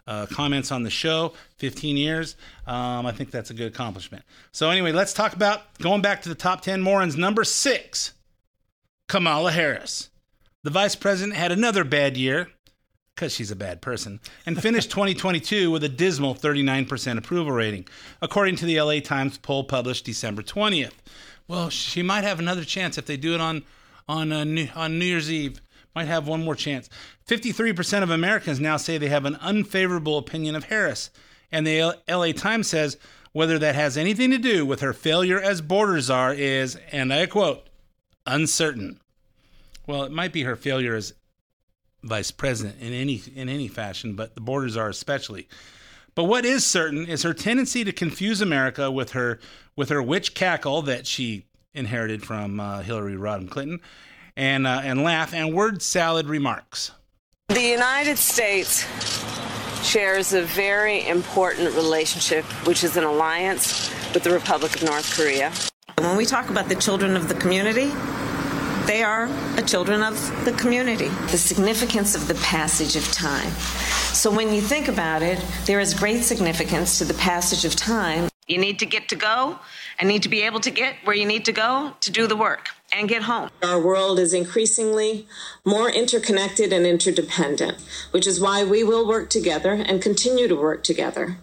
[0.08, 2.36] uh, comments on the show, 15 years.
[2.66, 4.24] Um, I think that's a good accomplishment.
[4.52, 7.18] So, anyway, let's talk about going back to the top 10 morons.
[7.18, 8.14] Number six,
[9.08, 10.10] Kamala Harris.
[10.64, 12.50] The vice president had another bad year
[13.16, 17.86] because she's a bad person and finished 2022 with a dismal 39% approval rating,
[18.22, 20.94] according to the LA Times poll published December 20th.
[21.48, 23.64] Well, she might have another chance if they do it on
[24.08, 25.62] on uh, New, on New Year's Eve.
[25.96, 26.90] Might have one more chance.
[27.28, 31.10] 53% of Americans now say they have an unfavorable opinion of Harris,
[31.52, 32.98] and the LA Times says
[33.34, 37.26] whether that has anything to do with her failure as border czar is, and I
[37.26, 37.68] quote,
[38.26, 39.00] uncertain.
[39.86, 41.14] Well, it might be her failure as
[42.04, 45.48] vice president in any in any fashion, but the border czar especially.
[46.16, 49.40] But what is certain is her tendency to confuse America with her
[49.76, 51.46] with her witch cackle that she
[51.78, 53.80] inherited from uh, Hillary Rodham Clinton,
[54.36, 56.92] and uh, and laugh and word salad remarks.
[57.50, 58.86] The United States
[59.88, 65.54] shares a very important relationship, which is an alliance with the Republic of North Korea.
[66.00, 67.92] When we talk about the children of the community,
[68.86, 71.08] they are the children of the community.
[71.32, 73.52] The significance of the passage of time.
[74.14, 78.30] So when you think about it, there is great significance to the passage of time.
[78.48, 79.60] You need to get to go
[80.00, 82.36] and need to be able to get where you need to go to do the
[82.38, 83.50] work and get home.
[83.62, 85.28] Our world is increasingly
[85.66, 87.78] more interconnected and interdependent,
[88.12, 91.38] which is why we will work together and continue to work together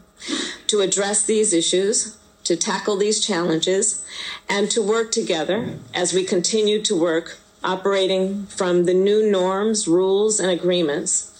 [0.68, 4.06] to address these issues, to tackle these challenges,
[4.48, 10.40] and to work together as we continue to work operating from the new norms, rules,
[10.40, 11.30] and agreements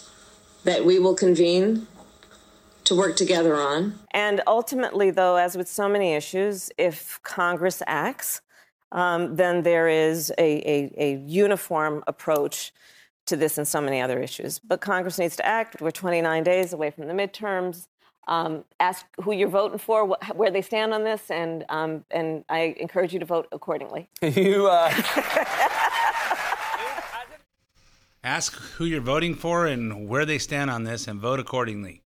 [0.65, 1.87] that we will convene
[2.85, 3.99] to work together on.
[4.11, 8.41] And ultimately, though, as with so many issues, if Congress acts,
[8.93, 12.73] um, then there is a, a, a uniform approach
[13.27, 14.59] to this and so many other issues.
[14.59, 15.81] But Congress needs to act.
[15.81, 17.89] We're 29 days away from the midterms.
[18.27, 22.43] Um, ask who you're voting for, wh- where they stand on this, and um, and
[22.49, 24.09] I encourage you to vote accordingly.
[24.23, 24.91] You, uh,
[28.25, 32.04] Ask who you're voting for and where they stand on this, and vote accordingly.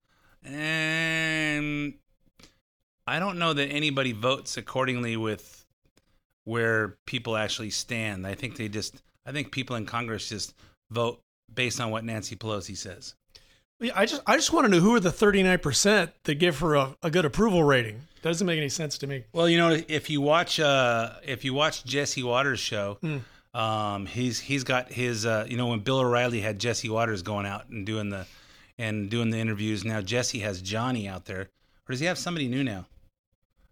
[0.45, 1.93] And
[3.08, 5.65] I don't know that anybody votes accordingly with
[6.45, 8.25] where people actually stand.
[8.27, 10.53] I think they just, I think people in Congress just
[10.91, 11.19] vote
[11.53, 13.15] based on what Nancy Pelosi says.
[13.79, 16.75] Yeah, I just I just want to know who are the 39% that give her
[16.75, 18.01] a, a good approval rating.
[18.21, 19.25] That doesn't make any sense to me.
[19.34, 23.21] Well, you know, if you watch, uh, if you watch Jesse Watters' show, Mm.
[23.53, 27.45] um, he's he's got his, uh, you know, when Bill O'Reilly had Jesse Watters going
[27.45, 28.25] out and doing the
[28.77, 29.83] and doing the interviews.
[29.83, 32.86] Now Jesse has Johnny out there, or does he have somebody new now?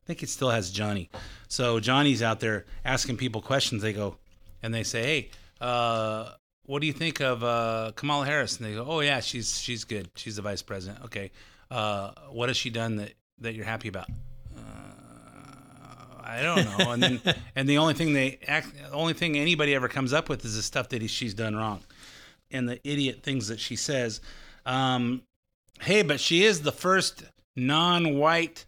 [0.04, 1.10] I think it still has Johnny.
[1.48, 3.82] So Johnny's out there asking people questions.
[3.82, 4.18] They go
[4.64, 6.32] and they say, "Hey, uh,
[6.66, 9.84] what do you think of uh, Kamala Harris?" And they go, "Oh yeah, she's she's
[9.84, 10.10] good.
[10.16, 11.04] She's the vice president.
[11.06, 11.32] Okay,
[11.70, 14.10] uh, what has she done that that you're happy about?"
[14.56, 14.62] Uh,
[16.24, 16.92] I don't know.
[16.92, 17.22] And then
[17.56, 20.56] and the only thing they act, the only thing anybody ever comes up with is
[20.56, 21.82] the stuff that he, she's done wrong,
[22.50, 24.22] and the idiot things that she says.
[24.66, 25.24] Um,
[25.82, 27.24] hey, but she is the first
[27.56, 28.66] non-white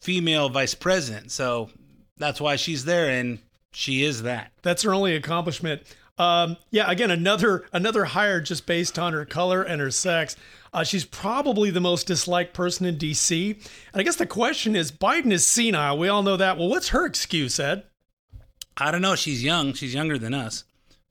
[0.00, 1.70] female vice president, so
[2.16, 3.38] that's why she's there, and
[3.72, 4.52] she is that.
[4.62, 5.82] That's her only accomplishment.
[6.18, 10.34] Um, yeah, again, another another hire just based on her color and her sex.
[10.72, 13.52] Uh, she's probably the most disliked person in D.C.
[13.92, 15.98] And I guess the question is, Biden is senile.
[15.98, 16.58] We all know that.
[16.58, 17.84] Well, what's her excuse, Ed?
[18.76, 19.14] I don't know.
[19.16, 19.72] She's young.
[19.72, 20.64] She's younger than us,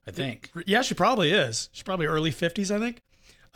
[0.06, 0.50] I think.
[0.66, 1.68] Yeah, she probably is.
[1.72, 3.00] She's probably early fifties, I think.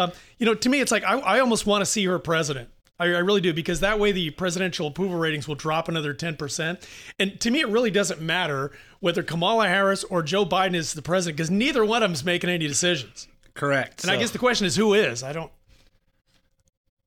[0.00, 2.70] Um, you know, to me, it's like I, I almost want to see her president.
[2.98, 6.36] I, I really do because that way the presidential approval ratings will drop another ten
[6.36, 6.86] percent.
[7.18, 11.02] And to me, it really doesn't matter whether Kamala Harris or Joe Biden is the
[11.02, 13.28] president because neither one of them's making any decisions.
[13.54, 14.02] Correct.
[14.02, 15.22] And I guess the question is, who is?
[15.22, 15.50] I don't.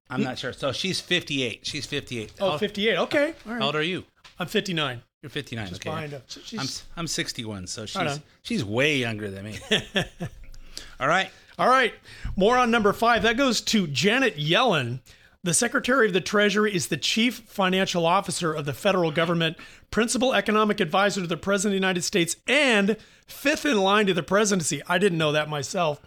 [0.10, 0.53] I'm not sure.
[0.53, 1.65] So she's 58.
[1.65, 2.34] She's 58.
[2.39, 2.97] Oh, 58.
[2.97, 3.34] Okay.
[3.45, 3.60] All right.
[3.60, 4.03] How old are you?
[4.38, 5.01] I'm 59.
[5.23, 5.67] You're 59.
[5.67, 5.89] Just okay.
[5.89, 6.21] behind her.
[6.27, 9.60] She's- I'm I'm 61, so she's Right she's way younger than me.
[10.99, 11.29] All right.
[11.57, 11.93] All right.
[12.35, 13.23] More on number five.
[13.23, 15.01] That goes to Janet Yellen.
[15.43, 19.57] The Secretary of the Treasury is the chief financial officer of the federal government,
[19.91, 22.95] principal economic advisor to the President of the United States, and
[23.27, 24.81] fifth in line to the presidency.
[24.87, 26.01] I didn't know that myself.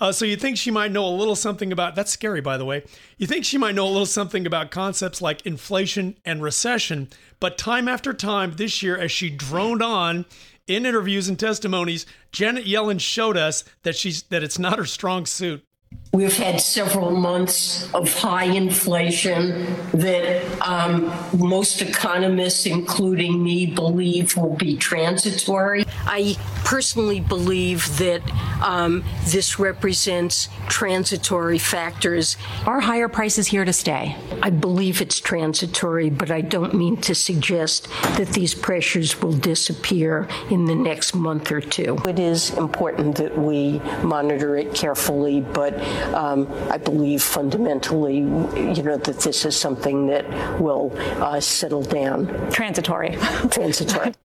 [0.00, 2.64] Uh, so you think she might know a little something about that's scary, by the
[2.64, 2.82] way.
[3.18, 7.56] You think she might know a little something about concepts like inflation and recession, but
[7.56, 10.26] time after time this year, as she droned on
[10.74, 15.26] in interviews and testimonies, Janet Yellen showed us that she's that it's not her strong
[15.26, 15.64] suit.
[16.14, 24.54] We've had several months of high inflation that um, most economists, including me, believe will
[24.54, 25.86] be transitory.
[26.04, 28.20] I personally believe that
[28.62, 32.36] um, this represents transitory factors.
[32.66, 34.14] Are higher prices here to stay?
[34.42, 40.28] I believe it's transitory, but I don't mean to suggest that these pressures will disappear
[40.50, 41.96] in the next month or two.
[42.06, 45.78] It is important that we monitor it carefully, but
[46.14, 52.26] um, I believe fundamentally, you know, that this is something that will uh, settle down.
[52.50, 53.16] Transitory.
[53.50, 54.12] Transitory.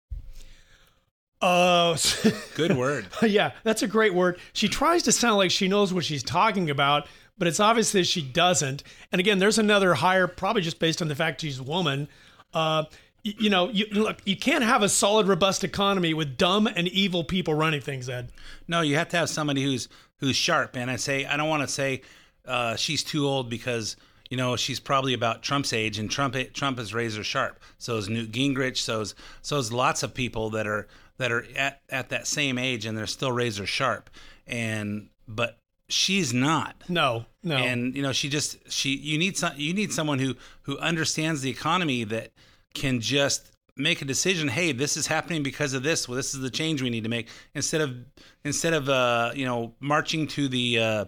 [1.41, 1.95] Uh,
[2.55, 3.07] Good word.
[3.21, 4.39] yeah, that's a great word.
[4.55, 7.07] She tries to sound like she knows what she's talking about,
[7.37, 8.83] but it's obvious that she doesn't.
[9.13, 12.09] And again, there's another hire, probably just based on the fact she's a woman.
[12.55, 16.67] Uh, y- you know, you, look, you can't have a solid, robust economy with dumb
[16.67, 18.31] and evil people running things, Ed.
[18.69, 19.89] No, you have to have somebody who's
[20.21, 20.77] who's sharp.
[20.77, 22.03] And I say I don't want to say
[22.47, 23.97] uh, she's too old because
[24.29, 27.61] you know she's probably about Trump's age, and Trump Trump is razor sharp.
[27.79, 28.77] So is Newt Gingrich.
[28.77, 32.59] So is so is lots of people that are that are at at that same
[32.59, 34.11] age, and they're still razor sharp.
[34.47, 35.57] And but
[35.89, 36.77] she's not.
[36.91, 37.57] No, no.
[37.57, 41.41] And you know she just she you need some you need someone who who understands
[41.41, 42.33] the economy that
[42.75, 46.41] can just make a decision hey this is happening because of this well this is
[46.41, 47.97] the change we need to make instead of
[48.45, 51.05] instead of uh you know marching to the uh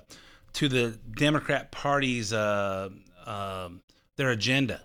[0.53, 2.89] to the democrat party's uh
[3.27, 3.81] um
[4.17, 4.81] their agenda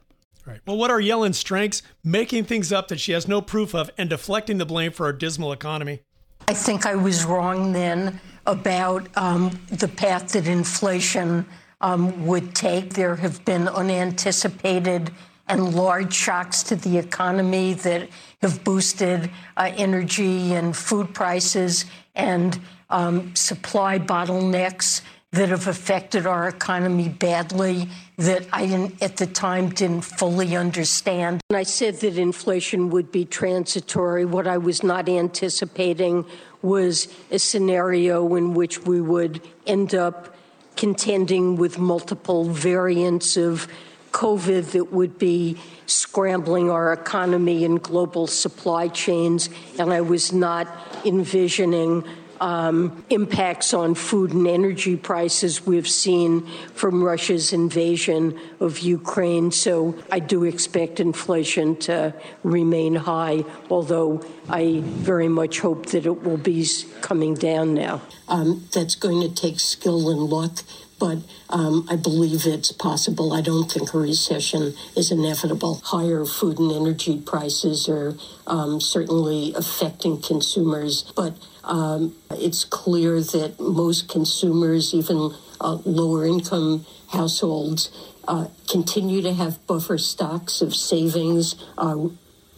[0.46, 0.60] Right.
[0.65, 1.84] Well, what are Yellen's strengths?
[2.04, 5.13] Making things up that she has no proof of and deflecting the blame for our
[5.13, 6.02] dismal economy.
[6.48, 11.46] I think I was wrong then about um, the path that inflation
[11.80, 12.96] um, would take.
[12.96, 15.12] There have been unanticipated
[15.51, 18.07] and large shocks to the economy that
[18.41, 21.85] have boosted uh, energy and food prices
[22.15, 22.57] and
[22.89, 29.69] um, supply bottlenecks that have affected our economy badly that I didn't, at the time
[29.69, 31.41] didn't fully understand.
[31.49, 34.23] And I said that inflation would be transitory.
[34.23, 36.25] What I was not anticipating
[36.62, 40.33] was a scenario in which we would end up
[40.77, 43.67] contending with multiple variants of
[44.12, 49.49] COVID that would be scrambling our economy and global supply chains.
[49.79, 50.67] And I was not
[51.05, 52.03] envisioning
[52.41, 59.51] um, impacts on food and energy prices we've seen from Russia's invasion of Ukraine.
[59.51, 66.23] So I do expect inflation to remain high, although I very much hope that it
[66.23, 66.65] will be
[67.01, 68.01] coming down now.
[68.27, 70.63] Um, that's going to take skill and luck
[71.02, 71.17] but
[71.49, 73.33] um, I believe it's possible.
[73.33, 75.81] I don't think a recession is inevitable.
[75.83, 81.33] Higher food and energy prices are um, certainly affecting consumers, but
[81.63, 87.89] um, it's clear that most consumers, even uh, lower income households,
[88.27, 91.56] uh, continue to have buffer stocks of savings.
[91.79, 92.10] Uh,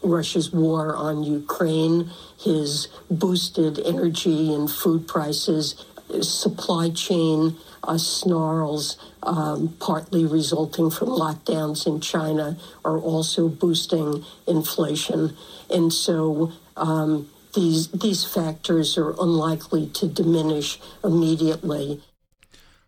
[0.04, 5.76] Russia's war on Ukraine, his boosted energy and food prices,
[6.22, 15.36] supply chain uh, snarls, um, partly resulting from lockdowns in China, are also boosting inflation.
[15.70, 22.02] And so um, these, these factors are unlikely to diminish immediately.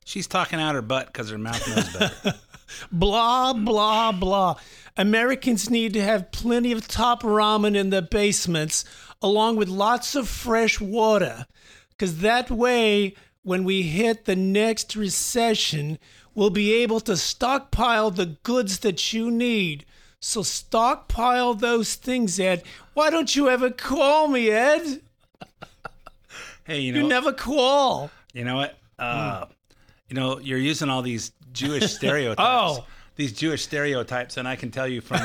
[0.06, 2.40] She's talking out her butt because her mouth knows better.
[2.92, 4.56] blah, blah, blah.
[4.98, 8.86] Americans need to have plenty of top ramen in their basements,
[9.22, 11.46] along with lots of fresh water,
[11.90, 13.16] because that way
[13.46, 16.00] when we hit the next recession,
[16.34, 19.86] we'll be able to stockpile the goods that you need.
[20.20, 22.64] So stockpile those things, Ed.
[22.96, 25.00] Why don't you ever call me, Ed?
[26.64, 28.10] hey, you know, you never call.
[28.34, 28.80] You know what?
[28.98, 29.50] Uh, mm.
[30.10, 32.42] You know, you're using all these Jewish stereotypes.
[32.80, 32.86] oh.
[33.16, 35.20] These Jewish stereotypes, and I can tell you from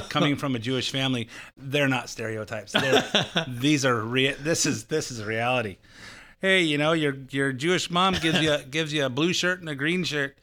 [0.08, 2.72] coming from a Jewish family, they're not stereotypes.
[2.72, 3.04] They're,
[3.46, 5.76] these are rea- this is this is reality
[6.40, 9.68] hey, you know, your your Jewish mom gives you gives you a blue shirt and
[9.68, 10.36] a green shirt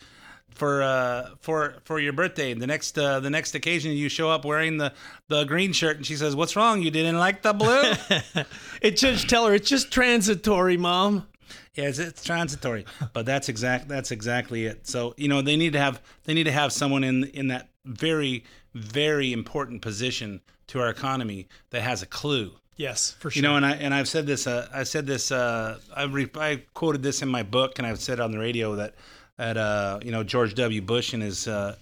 [0.49, 2.51] for uh for for your birthday.
[2.51, 4.93] And the next uh the next occasion you show up wearing the
[5.27, 6.81] the green shirt and she says what's wrong?
[6.81, 7.93] You didn't like the blue?
[8.81, 11.27] It just tell her it's just transitory mom.
[11.75, 14.87] Yeah it's, it's transitory but that's exact that's exactly it.
[14.87, 17.69] So you know they need to have they need to have someone in in that
[17.85, 23.41] very very important position to our economy that has a clue Yes, for sure.
[23.41, 24.47] You know, and I and I've said this.
[24.47, 25.31] Uh, I said this.
[25.31, 28.75] Uh, I re- I quoted this in my book, and I've said on the radio
[28.75, 28.95] that
[29.37, 30.81] that uh, you know George W.
[30.81, 31.47] Bush and his.
[31.47, 31.75] Uh,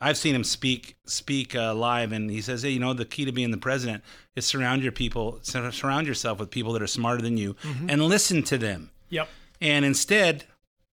[0.00, 3.24] I've seen him speak speak uh, live, and he says, "Hey, you know, the key
[3.24, 4.02] to being the president
[4.36, 7.90] is surround your people, surround yourself with people that are smarter than you, mm-hmm.
[7.90, 9.28] and listen to them." Yep.
[9.60, 10.44] And instead,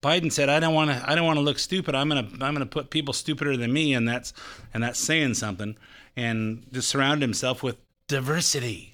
[0.03, 1.05] Biden said, "I don't want to.
[1.09, 1.95] I don't want to look stupid.
[1.95, 2.29] I'm gonna.
[2.41, 4.33] I'm gonna put people stupider than me, and that's
[4.73, 5.77] and that's saying something."
[6.17, 7.77] And just surround himself with
[8.07, 8.94] diversity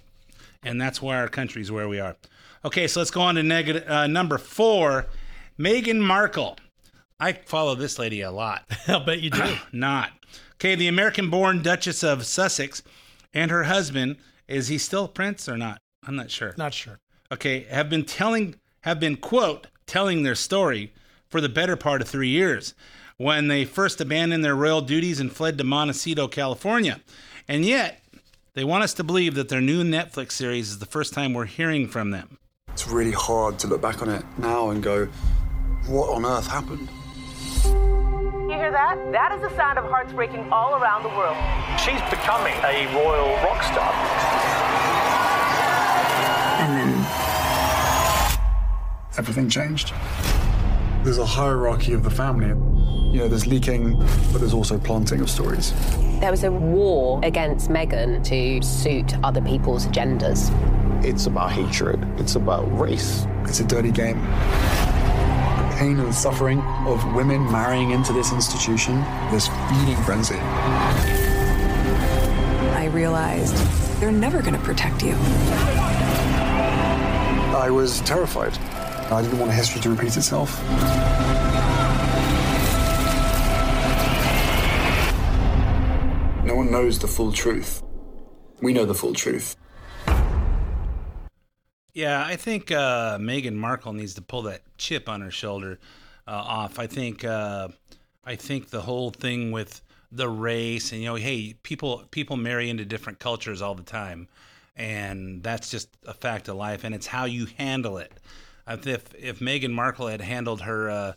[0.62, 2.16] and that's why our country is where we are.
[2.64, 5.06] Okay, so let's go on to negative uh, number four,
[5.58, 6.58] Meghan Markle.
[7.18, 8.64] I follow this lady a lot.
[8.88, 9.56] I'll bet you do.
[9.72, 10.10] Not.
[10.54, 12.82] Okay, the American-born Duchess of Sussex
[13.32, 15.80] and her husband is he still prince or not?
[16.06, 16.54] I'm not sure.
[16.58, 16.98] Not sure.
[17.32, 20.92] Okay, have been telling have been quote telling their story
[21.28, 22.74] for the better part of three years
[23.16, 27.00] when they first abandoned their royal duties and fled to Montecito, California.
[27.46, 28.02] And yet,
[28.54, 31.44] they want us to believe that their new Netflix series is the first time we're
[31.44, 32.38] hearing from them.
[32.68, 35.06] It's really hard to look back on it now and go,
[35.86, 36.88] what on earth happened?
[37.64, 38.96] You hear that?
[39.12, 41.36] That is the sound of hearts breaking all around the world.
[41.78, 43.92] She's becoming a royal rock star.
[46.60, 47.06] And then
[49.18, 49.92] everything changed.
[51.02, 52.48] There's a hierarchy of the family.
[53.10, 53.96] You know, there's leaking,
[54.32, 55.72] but there's also planting of stories.
[56.20, 60.50] There was a war against Meghan to suit other people's agendas.
[61.02, 63.26] It's about hatred, it's about race.
[63.44, 64.20] It's a dirty game.
[64.20, 70.36] The pain and suffering of women marrying into this institution, this feeding frenzy.
[72.76, 73.56] I realized
[74.00, 75.14] they're never going to protect you.
[77.56, 78.58] I was terrified.
[79.12, 80.62] I didn't want history to repeat itself.
[86.44, 87.82] No one knows the full truth.
[88.62, 89.56] We know the full truth.
[91.92, 95.80] Yeah, I think uh, Meghan Markle needs to pull that chip on her shoulder
[96.28, 96.78] uh, off.
[96.78, 97.68] I think uh,
[98.24, 99.82] I think the whole thing with
[100.12, 104.28] the race and you know, hey, people people marry into different cultures all the time,
[104.76, 108.12] and that's just a fact of life, and it's how you handle it
[108.72, 111.12] if if Meghan Markle had handled her uh,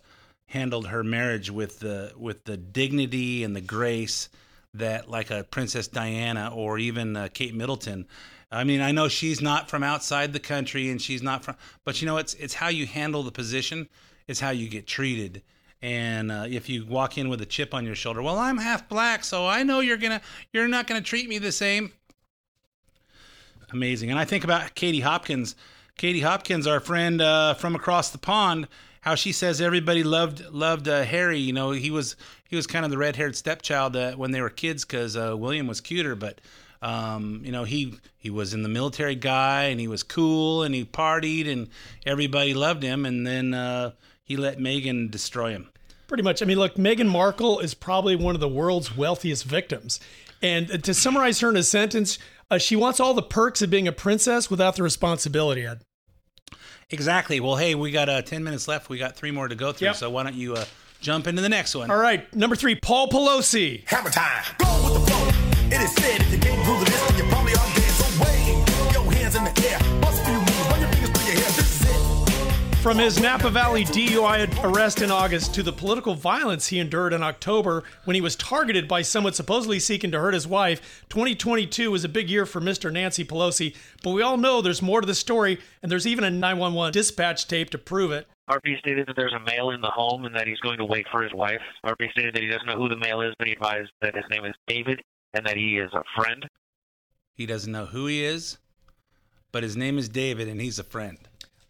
[0.47, 4.30] handled her marriage with the with the dignity and the grace
[4.74, 8.08] that like a Princess Diana or even uh, Kate Middleton.
[8.51, 12.01] I mean, I know she's not from outside the country and she's not from, but
[12.01, 13.89] you know, it's it's how you handle the position,
[14.28, 15.41] is how you get treated.
[15.82, 18.88] And uh, if you walk in with a chip on your shoulder, well, I'm half
[18.88, 20.22] black, so I know you're gonna
[20.54, 21.91] you're not gonna treat me the same.
[23.72, 24.12] Amazing.
[24.12, 25.56] And I think about Katie Hopkins
[25.98, 28.68] Katie Hopkins, our friend uh, from across the pond,
[29.02, 31.39] how she says everybody loved loved uh, Harry.
[31.39, 32.16] You know, he was
[32.48, 35.36] he was kind of the red haired stepchild uh, when they were kids because uh,
[35.38, 36.41] William was cuter, but.
[36.82, 40.76] Um, you know, he he was in the military guy, and he was cool, and
[40.76, 41.70] he partied, and
[42.06, 43.06] everybody loved him.
[43.06, 43.91] And then uh,
[44.22, 45.70] he let Meghan destroy him.
[46.08, 46.41] Pretty much.
[46.41, 50.02] I mean, look, Meghan Markle is probably one of the world's wealthiest victims.
[50.41, 52.20] And to summarize her in a sentence,
[52.50, 55.82] uh, she wants all the perks of being a princess without the responsibility, Ed.
[56.89, 57.39] Exactly.
[57.39, 58.89] Well, hey, we got uh, 10 minutes left.
[58.89, 59.88] We got three more to go through.
[59.88, 59.96] Yep.
[59.96, 60.66] So why don't you uh,
[61.00, 61.89] jump into the next one?
[61.89, 63.88] All right, number three, Paul Pelosi.
[63.88, 64.44] Hammer time.
[64.60, 65.30] Go with the flow.
[65.68, 67.83] It is said if you can't rule the you probably are
[72.84, 77.24] From his Napa Valley DUI arrest in August to the political violence he endured in
[77.24, 82.04] October when he was targeted by someone supposedly seeking to hurt his wife, 2022 was
[82.04, 82.92] a big year for Mr.
[82.92, 83.74] Nancy Pelosi.
[84.04, 87.48] But we all know there's more to the story, and there's even a 911 dispatch
[87.48, 88.28] tape to prove it.
[88.50, 91.08] RP stated that there's a male in the home and that he's going to wait
[91.10, 91.62] for his wife.
[91.86, 94.26] RP stated that he doesn't know who the male is, but he advised that his
[94.30, 95.02] name is David
[95.34, 96.46] and that he is a friend.
[97.34, 98.58] He doesn't know who he is,
[99.54, 101.18] but his name is David, and he's a friend.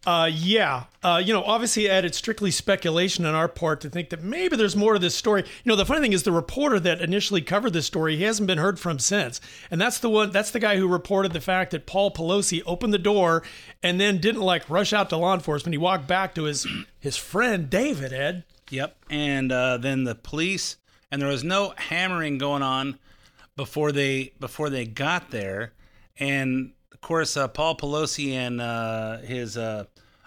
[0.06, 0.84] Uh, yeah.
[1.02, 4.56] Uh, you know, obviously, Ed, it's strictly speculation on our part to think that maybe
[4.56, 5.42] there's more to this story.
[5.42, 8.46] You know, the funny thing is, the reporter that initially covered this story, he hasn't
[8.46, 9.40] been heard from since.
[9.70, 12.92] And that's the one, that's the guy who reported the fact that Paul Pelosi opened
[12.92, 13.42] the door
[13.82, 15.72] and then didn't like rush out to law enforcement.
[15.72, 16.66] He walked back to his,
[16.98, 18.44] his friend, David, Ed.
[18.70, 18.96] Yep.
[19.10, 20.76] And uh, then the police,
[21.10, 22.98] and there was no hammering going on
[23.56, 25.72] before they before they got there.
[26.18, 29.84] And of course, uh, Paul Pelosi and uh, his uh,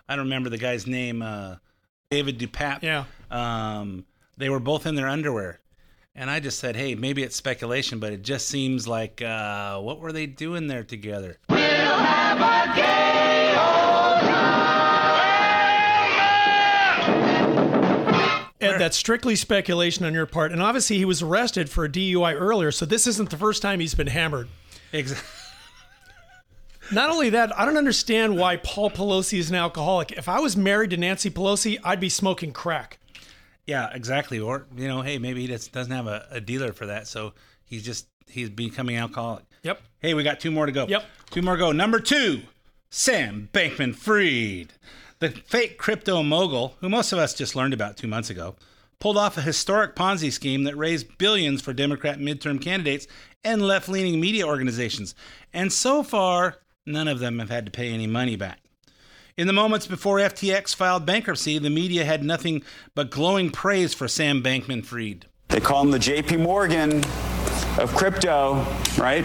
[0.10, 1.58] I don't remember the guy's name, uh,
[2.10, 2.82] David DePape.
[2.82, 3.05] Yeah.
[3.30, 4.05] Um,
[4.38, 5.60] they were both in their underwear.
[6.16, 9.99] And I just said, hey, maybe it's speculation, but it just seems like, uh, what
[9.99, 11.38] were they doing there together?
[18.60, 20.51] Ed, that's strictly speculation on your part.
[20.51, 23.80] And obviously, he was arrested for a DUI earlier, so this isn't the first time
[23.80, 24.47] he's been hammered.
[24.91, 25.37] Exactly.
[26.92, 30.14] Not only that, I don't understand why Paul Pelosi is an alcoholic.
[30.14, 33.00] If I was married to Nancy Pelosi, I'd be smoking crack.
[33.66, 34.40] Yeah, exactly.
[34.40, 37.34] Or you know, hey, maybe he just doesn't have a, a dealer for that, so
[37.66, 39.44] he's just he's becoming alcoholic.
[39.64, 39.82] Yep.
[40.00, 40.88] Hey, we got two more to go.
[40.88, 41.04] Yep.
[41.32, 41.72] Two more to go.
[41.74, 42.42] Number two,
[42.90, 44.74] Sam Bankman Fried,
[45.20, 48.56] the fake crypto mogul who most of us just learned about two months ago,
[49.00, 53.08] pulled off a historic Ponzi scheme that raised billions for Democrat midterm candidates
[53.44, 55.14] and left leaning media organizations.
[55.54, 58.60] And so far, none of them have had to pay any money back.
[59.38, 62.64] In the moments before FTX filed bankruptcy, the media had nothing
[62.96, 65.28] but glowing praise for Sam Bankman Fried.
[65.50, 67.04] They call him the JP Morgan
[67.80, 68.66] of crypto,
[68.98, 69.24] right?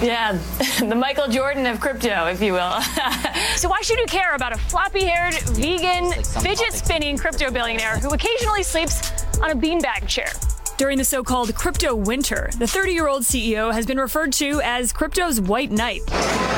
[0.00, 0.32] Yeah,
[0.78, 2.80] the Michael Jordan of crypto, if you will.
[3.56, 8.10] so, why should you care about a floppy haired, vegan, fidget spinning crypto billionaire who
[8.10, 10.30] occasionally sleeps on a beanbag chair?
[10.76, 14.60] During the so called crypto winter, the 30 year old CEO has been referred to
[14.64, 16.02] as crypto's white knight.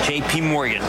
[0.04, 0.80] JP Morgan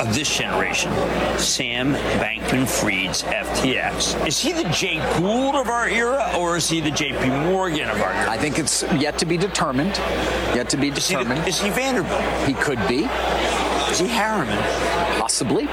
[0.00, 0.90] of this generation,
[1.38, 4.26] Sam Bankman Fried's FTX.
[4.26, 8.00] Is he the Jay Gould of our era or is he the JP Morgan of
[8.00, 8.30] our era?
[8.30, 9.98] I think it's yet to be determined.
[10.54, 11.42] Yet to be Is he, determined.
[11.44, 12.22] the, is he Vanderbilt?
[12.46, 13.04] He could be.
[13.90, 14.56] Is he Harriman?
[15.20, 15.64] Possibly.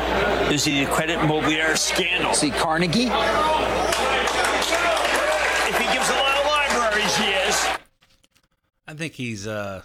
[0.53, 2.31] Is he the credit mobilier scandal?
[2.31, 3.09] Is he Carnegie.
[8.87, 9.81] I think he's uh,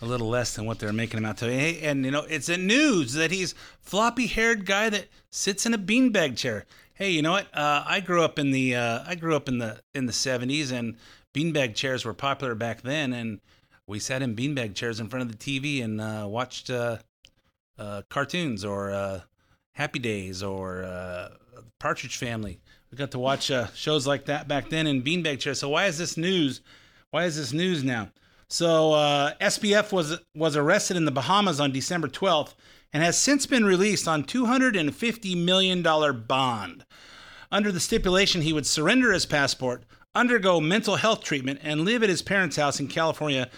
[0.00, 1.80] a little less than what they're making him out to be.
[1.80, 6.36] And you know, it's in news that he's floppy-haired guy that sits in a beanbag
[6.36, 6.66] chair.
[6.92, 7.46] Hey, you know what?
[7.54, 10.72] Uh, I grew up in the uh, I grew up in the in the '70s,
[10.72, 10.96] and
[11.32, 13.12] beanbag chairs were popular back then.
[13.12, 13.40] And
[13.86, 16.98] we sat in beanbag chairs in front of the TV and uh, watched uh,
[17.78, 19.20] uh, cartoons or uh,
[19.72, 21.30] Happy Days or
[21.78, 22.60] Partridge Family.
[22.90, 25.60] We got to watch shows like that back then in beanbag chairs.
[25.60, 26.60] So why is this news?
[27.10, 28.10] Why is this news now?
[28.48, 32.54] So uh, SBF was was arrested in the Bahamas on December 12th
[32.92, 36.84] and has since been released on 250 million dollar bond.
[37.50, 39.84] Under the stipulation, he would surrender his passport,
[40.14, 43.48] undergo mental health treatment, and live at his parents' house in California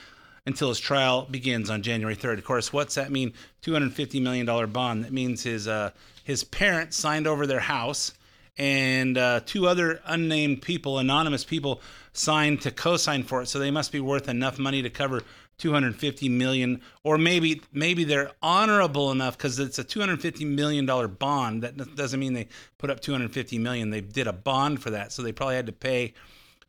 [0.47, 2.39] until his trial begins on January 3rd.
[2.39, 3.33] Of course, what's that mean?
[3.63, 5.05] 250 million dollar bond.
[5.05, 5.91] That means his uh,
[6.23, 8.13] his parents signed over their house,
[8.61, 11.81] and uh, two other unnamed people, anonymous people,
[12.13, 13.47] signed to co-sign for it.
[13.47, 15.23] So they must be worth enough money to cover
[15.57, 21.63] 250 million, or maybe maybe they're honorable enough because it's a 250 million dollar bond.
[21.63, 23.89] That doesn't mean they put up 250 million.
[23.89, 26.13] They did a bond for that, so they probably had to pay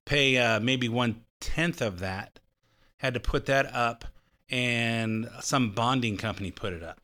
[0.05, 2.39] pay uh, maybe one tenth of that.
[2.97, 4.05] Had to put that up,
[4.49, 7.00] and some bonding company put it up.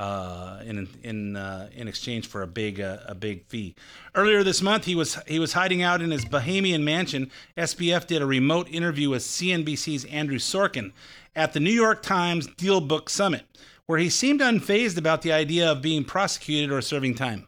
[0.00, 3.74] Uh, in in uh, in exchange for a big uh, a big fee.
[4.14, 7.30] Earlier this month, he was he was hiding out in his Bahamian mansion.
[7.58, 10.92] SBF did a remote interview with CNBC's Andrew Sorkin
[11.36, 13.44] at the New York Times DealBook Summit,
[13.84, 17.46] where he seemed unfazed about the idea of being prosecuted or serving time.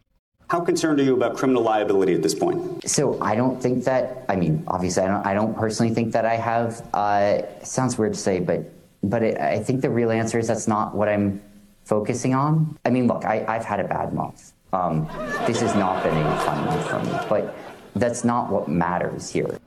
[0.51, 2.87] How concerned are you about criminal liability at this point?
[2.87, 4.27] So I don't think that.
[4.29, 5.27] I mean, obviously, I don't.
[5.27, 6.87] I don't personally think that I have.
[6.93, 8.71] Uh, sounds weird to say, but
[9.03, 11.41] but it, I think the real answer is that's not what I'm
[11.85, 12.79] focusing on.
[12.85, 14.53] I mean, look, I, I've had a bad month.
[14.73, 15.07] Um,
[15.47, 17.55] this has not been a fun month for me, but
[17.95, 19.59] that's not what matters here.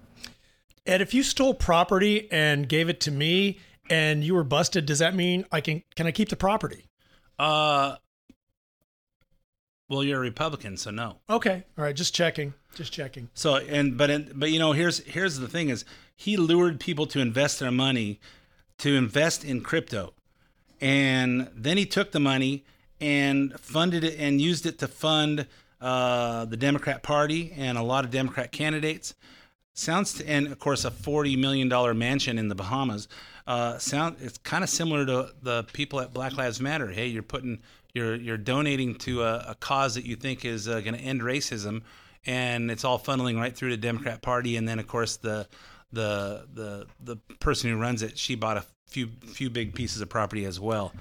[0.85, 3.59] Ed, if you stole property and gave it to me
[3.89, 6.87] and you were busted, does that mean I can can I keep the property?
[7.37, 7.97] Uh,
[9.89, 11.17] well, you're a Republican, so no.
[11.29, 13.29] Okay, all right, just checking, just checking.
[13.33, 15.85] So and but in, but you know here's here's the thing is
[16.15, 18.19] he lured people to invest their money
[18.79, 20.13] to invest in crypto,
[20.81, 22.63] and then he took the money
[23.01, 25.47] and funded it and used it to fund
[25.81, 29.13] uh, the Democrat Party and a lot of Democrat candidates.
[29.73, 33.07] Sounds to, and of course a forty million dollar mansion in the Bahamas.
[33.45, 36.89] Uh, sound it's kind of similar to the people at Black Lives Matter.
[36.89, 37.59] Hey, you're putting
[37.93, 41.21] you're you're donating to a, a cause that you think is uh, going to end
[41.21, 41.81] racism,
[42.25, 44.55] and it's all funneling right through the Democrat Party.
[44.55, 45.47] And then of course the
[45.91, 50.09] the the the person who runs it, she bought a few few big pieces of
[50.09, 50.93] property as well.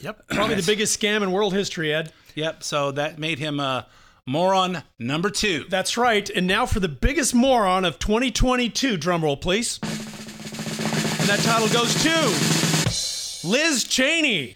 [0.00, 2.12] Yep, probably the biggest scam in world history, Ed.
[2.34, 2.62] Yep.
[2.62, 3.82] So that made him uh,
[4.26, 5.66] moron number two.
[5.68, 6.28] That's right.
[6.30, 8.96] And now for the biggest moron of 2022.
[8.96, 9.78] Drumroll, please.
[9.82, 14.54] And that title goes to Liz Cheney.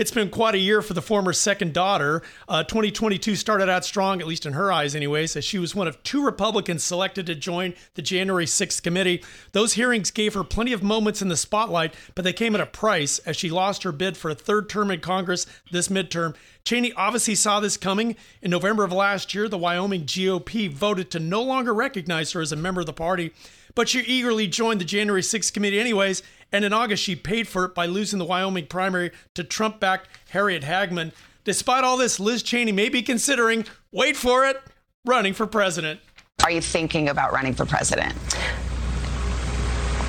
[0.00, 2.22] It's been quite a year for the former second daughter.
[2.48, 5.86] Uh, 2022 started out strong, at least in her eyes, anyways, as she was one
[5.86, 9.22] of two Republicans selected to join the January 6th committee.
[9.52, 12.66] Those hearings gave her plenty of moments in the spotlight, but they came at a
[12.66, 16.34] price as she lost her bid for a third term in Congress this midterm.
[16.64, 18.16] Cheney obviously saw this coming.
[18.40, 22.52] In November of last year, the Wyoming GOP voted to no longer recognize her as
[22.52, 23.34] a member of the party,
[23.74, 26.22] but she eagerly joined the January 6th committee anyways.
[26.52, 30.08] And in August, she paid for it by losing the Wyoming primary to Trump backed
[30.30, 31.12] Harriet Hageman.
[31.44, 34.60] Despite all this, Liz Cheney may be considering, wait for it,
[35.04, 36.00] running for president.
[36.44, 38.14] Are you thinking about running for president?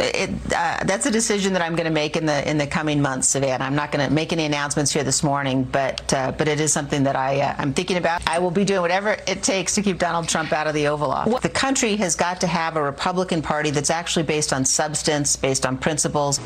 [0.01, 3.01] It, uh, that's a decision that I'm going to make in the in the coming
[3.01, 3.63] months, Savannah.
[3.63, 6.73] I'm not going to make any announcements here this morning, but uh, but it is
[6.73, 8.27] something that I uh, I'm thinking about.
[8.27, 11.11] I will be doing whatever it takes to keep Donald Trump out of the Oval
[11.11, 11.39] Office.
[11.41, 15.65] The country has got to have a Republican Party that's actually based on substance, based
[15.65, 16.39] on principles.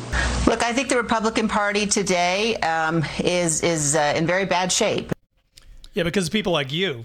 [0.46, 5.12] Look, I think the Republican Party today um, is is uh, in very bad shape.
[5.94, 7.04] Yeah, because people like you.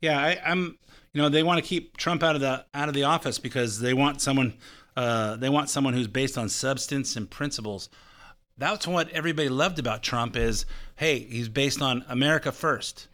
[0.00, 0.78] Yeah, I, I'm.
[1.12, 3.80] You know, they want to keep Trump out of the out of the office because
[3.80, 4.54] they want someone.
[4.96, 7.88] Uh, they want someone who's based on substance and principles.
[8.58, 10.66] That's what everybody loved about Trump is,
[10.96, 13.08] hey, he's based on America first.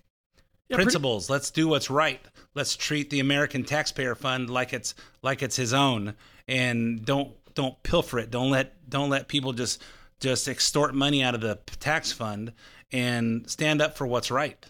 [0.69, 1.31] Yeah, pretty- principles.
[1.31, 2.21] Let's do what's right.
[2.55, 6.15] Let's treat the American taxpayer fund like it's like it's his own,
[6.49, 8.31] and don't don't pilfer it.
[8.31, 9.83] Don't let don't let people just
[10.21, 12.53] just extort money out of the tax fund
[12.91, 14.67] and stand up for what's right.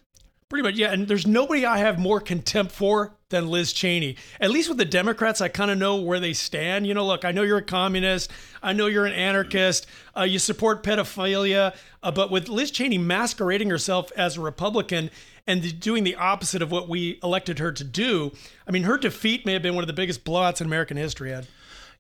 [0.48, 0.92] Pretty much, yeah.
[0.92, 4.16] And there's nobody I have more contempt for than Liz Cheney.
[4.40, 6.86] At least with the Democrats, I kind of know where they stand.
[6.86, 8.30] You know, look, I know you're a communist.
[8.62, 9.86] I know you're an anarchist.
[10.16, 11.76] Uh, you support pedophilia.
[12.02, 15.10] Uh, but with Liz Cheney masquerading herself as a Republican
[15.46, 18.32] and doing the opposite of what we elected her to do,
[18.66, 21.30] I mean, her defeat may have been one of the biggest blowouts in American history,
[21.30, 21.46] Ed.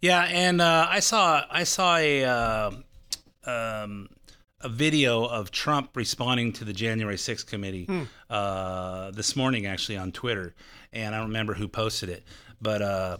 [0.00, 2.70] Yeah, and uh, I saw I saw a uh,
[3.44, 4.08] um,
[4.60, 8.02] a video of Trump responding to the January 6th committee Hmm.
[8.28, 10.54] uh, this morning, actually on Twitter,
[10.92, 12.24] and I don't remember who posted it,
[12.60, 13.18] but uh,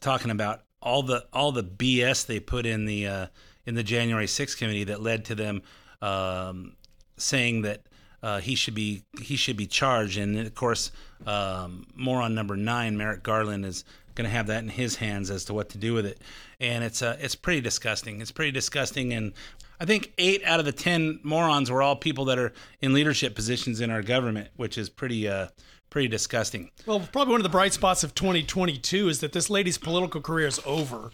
[0.00, 3.26] talking about all the all the BS they put in the uh,
[3.66, 5.62] in the January 6th committee that led to them
[6.02, 6.76] um,
[7.16, 7.82] saying that
[8.22, 10.90] uh, he should be he should be charged, and of course,
[11.26, 15.30] um, more on number nine, Merrick Garland is going to have that in his hands
[15.30, 16.20] as to what to do with it,
[16.64, 18.20] and it's uh, it's pretty disgusting.
[18.20, 19.32] It's pretty disgusting, and
[19.80, 23.34] I think eight out of the ten morons were all people that are in leadership
[23.34, 25.48] positions in our government, which is pretty uh,
[25.90, 26.70] pretty disgusting.
[26.86, 30.48] Well, probably one of the bright spots of 2022 is that this lady's political career
[30.48, 31.10] is over.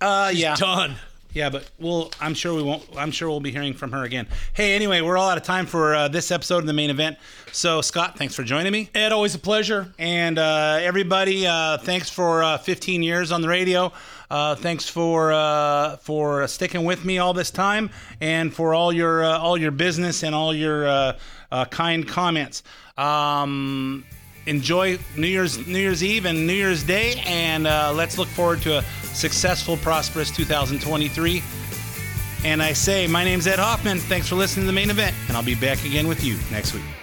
[0.00, 0.96] Uh, She's yeah, done.
[1.34, 2.12] Yeah, but we'll.
[2.20, 2.84] I'm sure we won't.
[2.96, 4.28] I'm sure we'll be hearing from her again.
[4.52, 7.18] Hey, anyway, we're all out of time for uh, this episode of the main event.
[7.50, 8.88] So, Scott, thanks for joining me.
[8.94, 9.92] Ed, always a pleasure.
[9.98, 13.92] And uh, everybody, uh, thanks for uh, 15 years on the radio.
[14.30, 19.24] Uh, thanks for uh, for sticking with me all this time, and for all your
[19.24, 21.18] uh, all your business and all your uh,
[21.52, 22.62] uh, kind comments.
[22.96, 24.04] Um,
[24.46, 28.62] enjoy New Year's New Year's Eve and New Year's Day, and uh, let's look forward
[28.62, 31.42] to a successful, prosperous 2023.
[32.44, 33.98] And I say, my name's Ed Hoffman.
[33.98, 36.74] Thanks for listening to the main event, and I'll be back again with you next
[36.74, 36.93] week.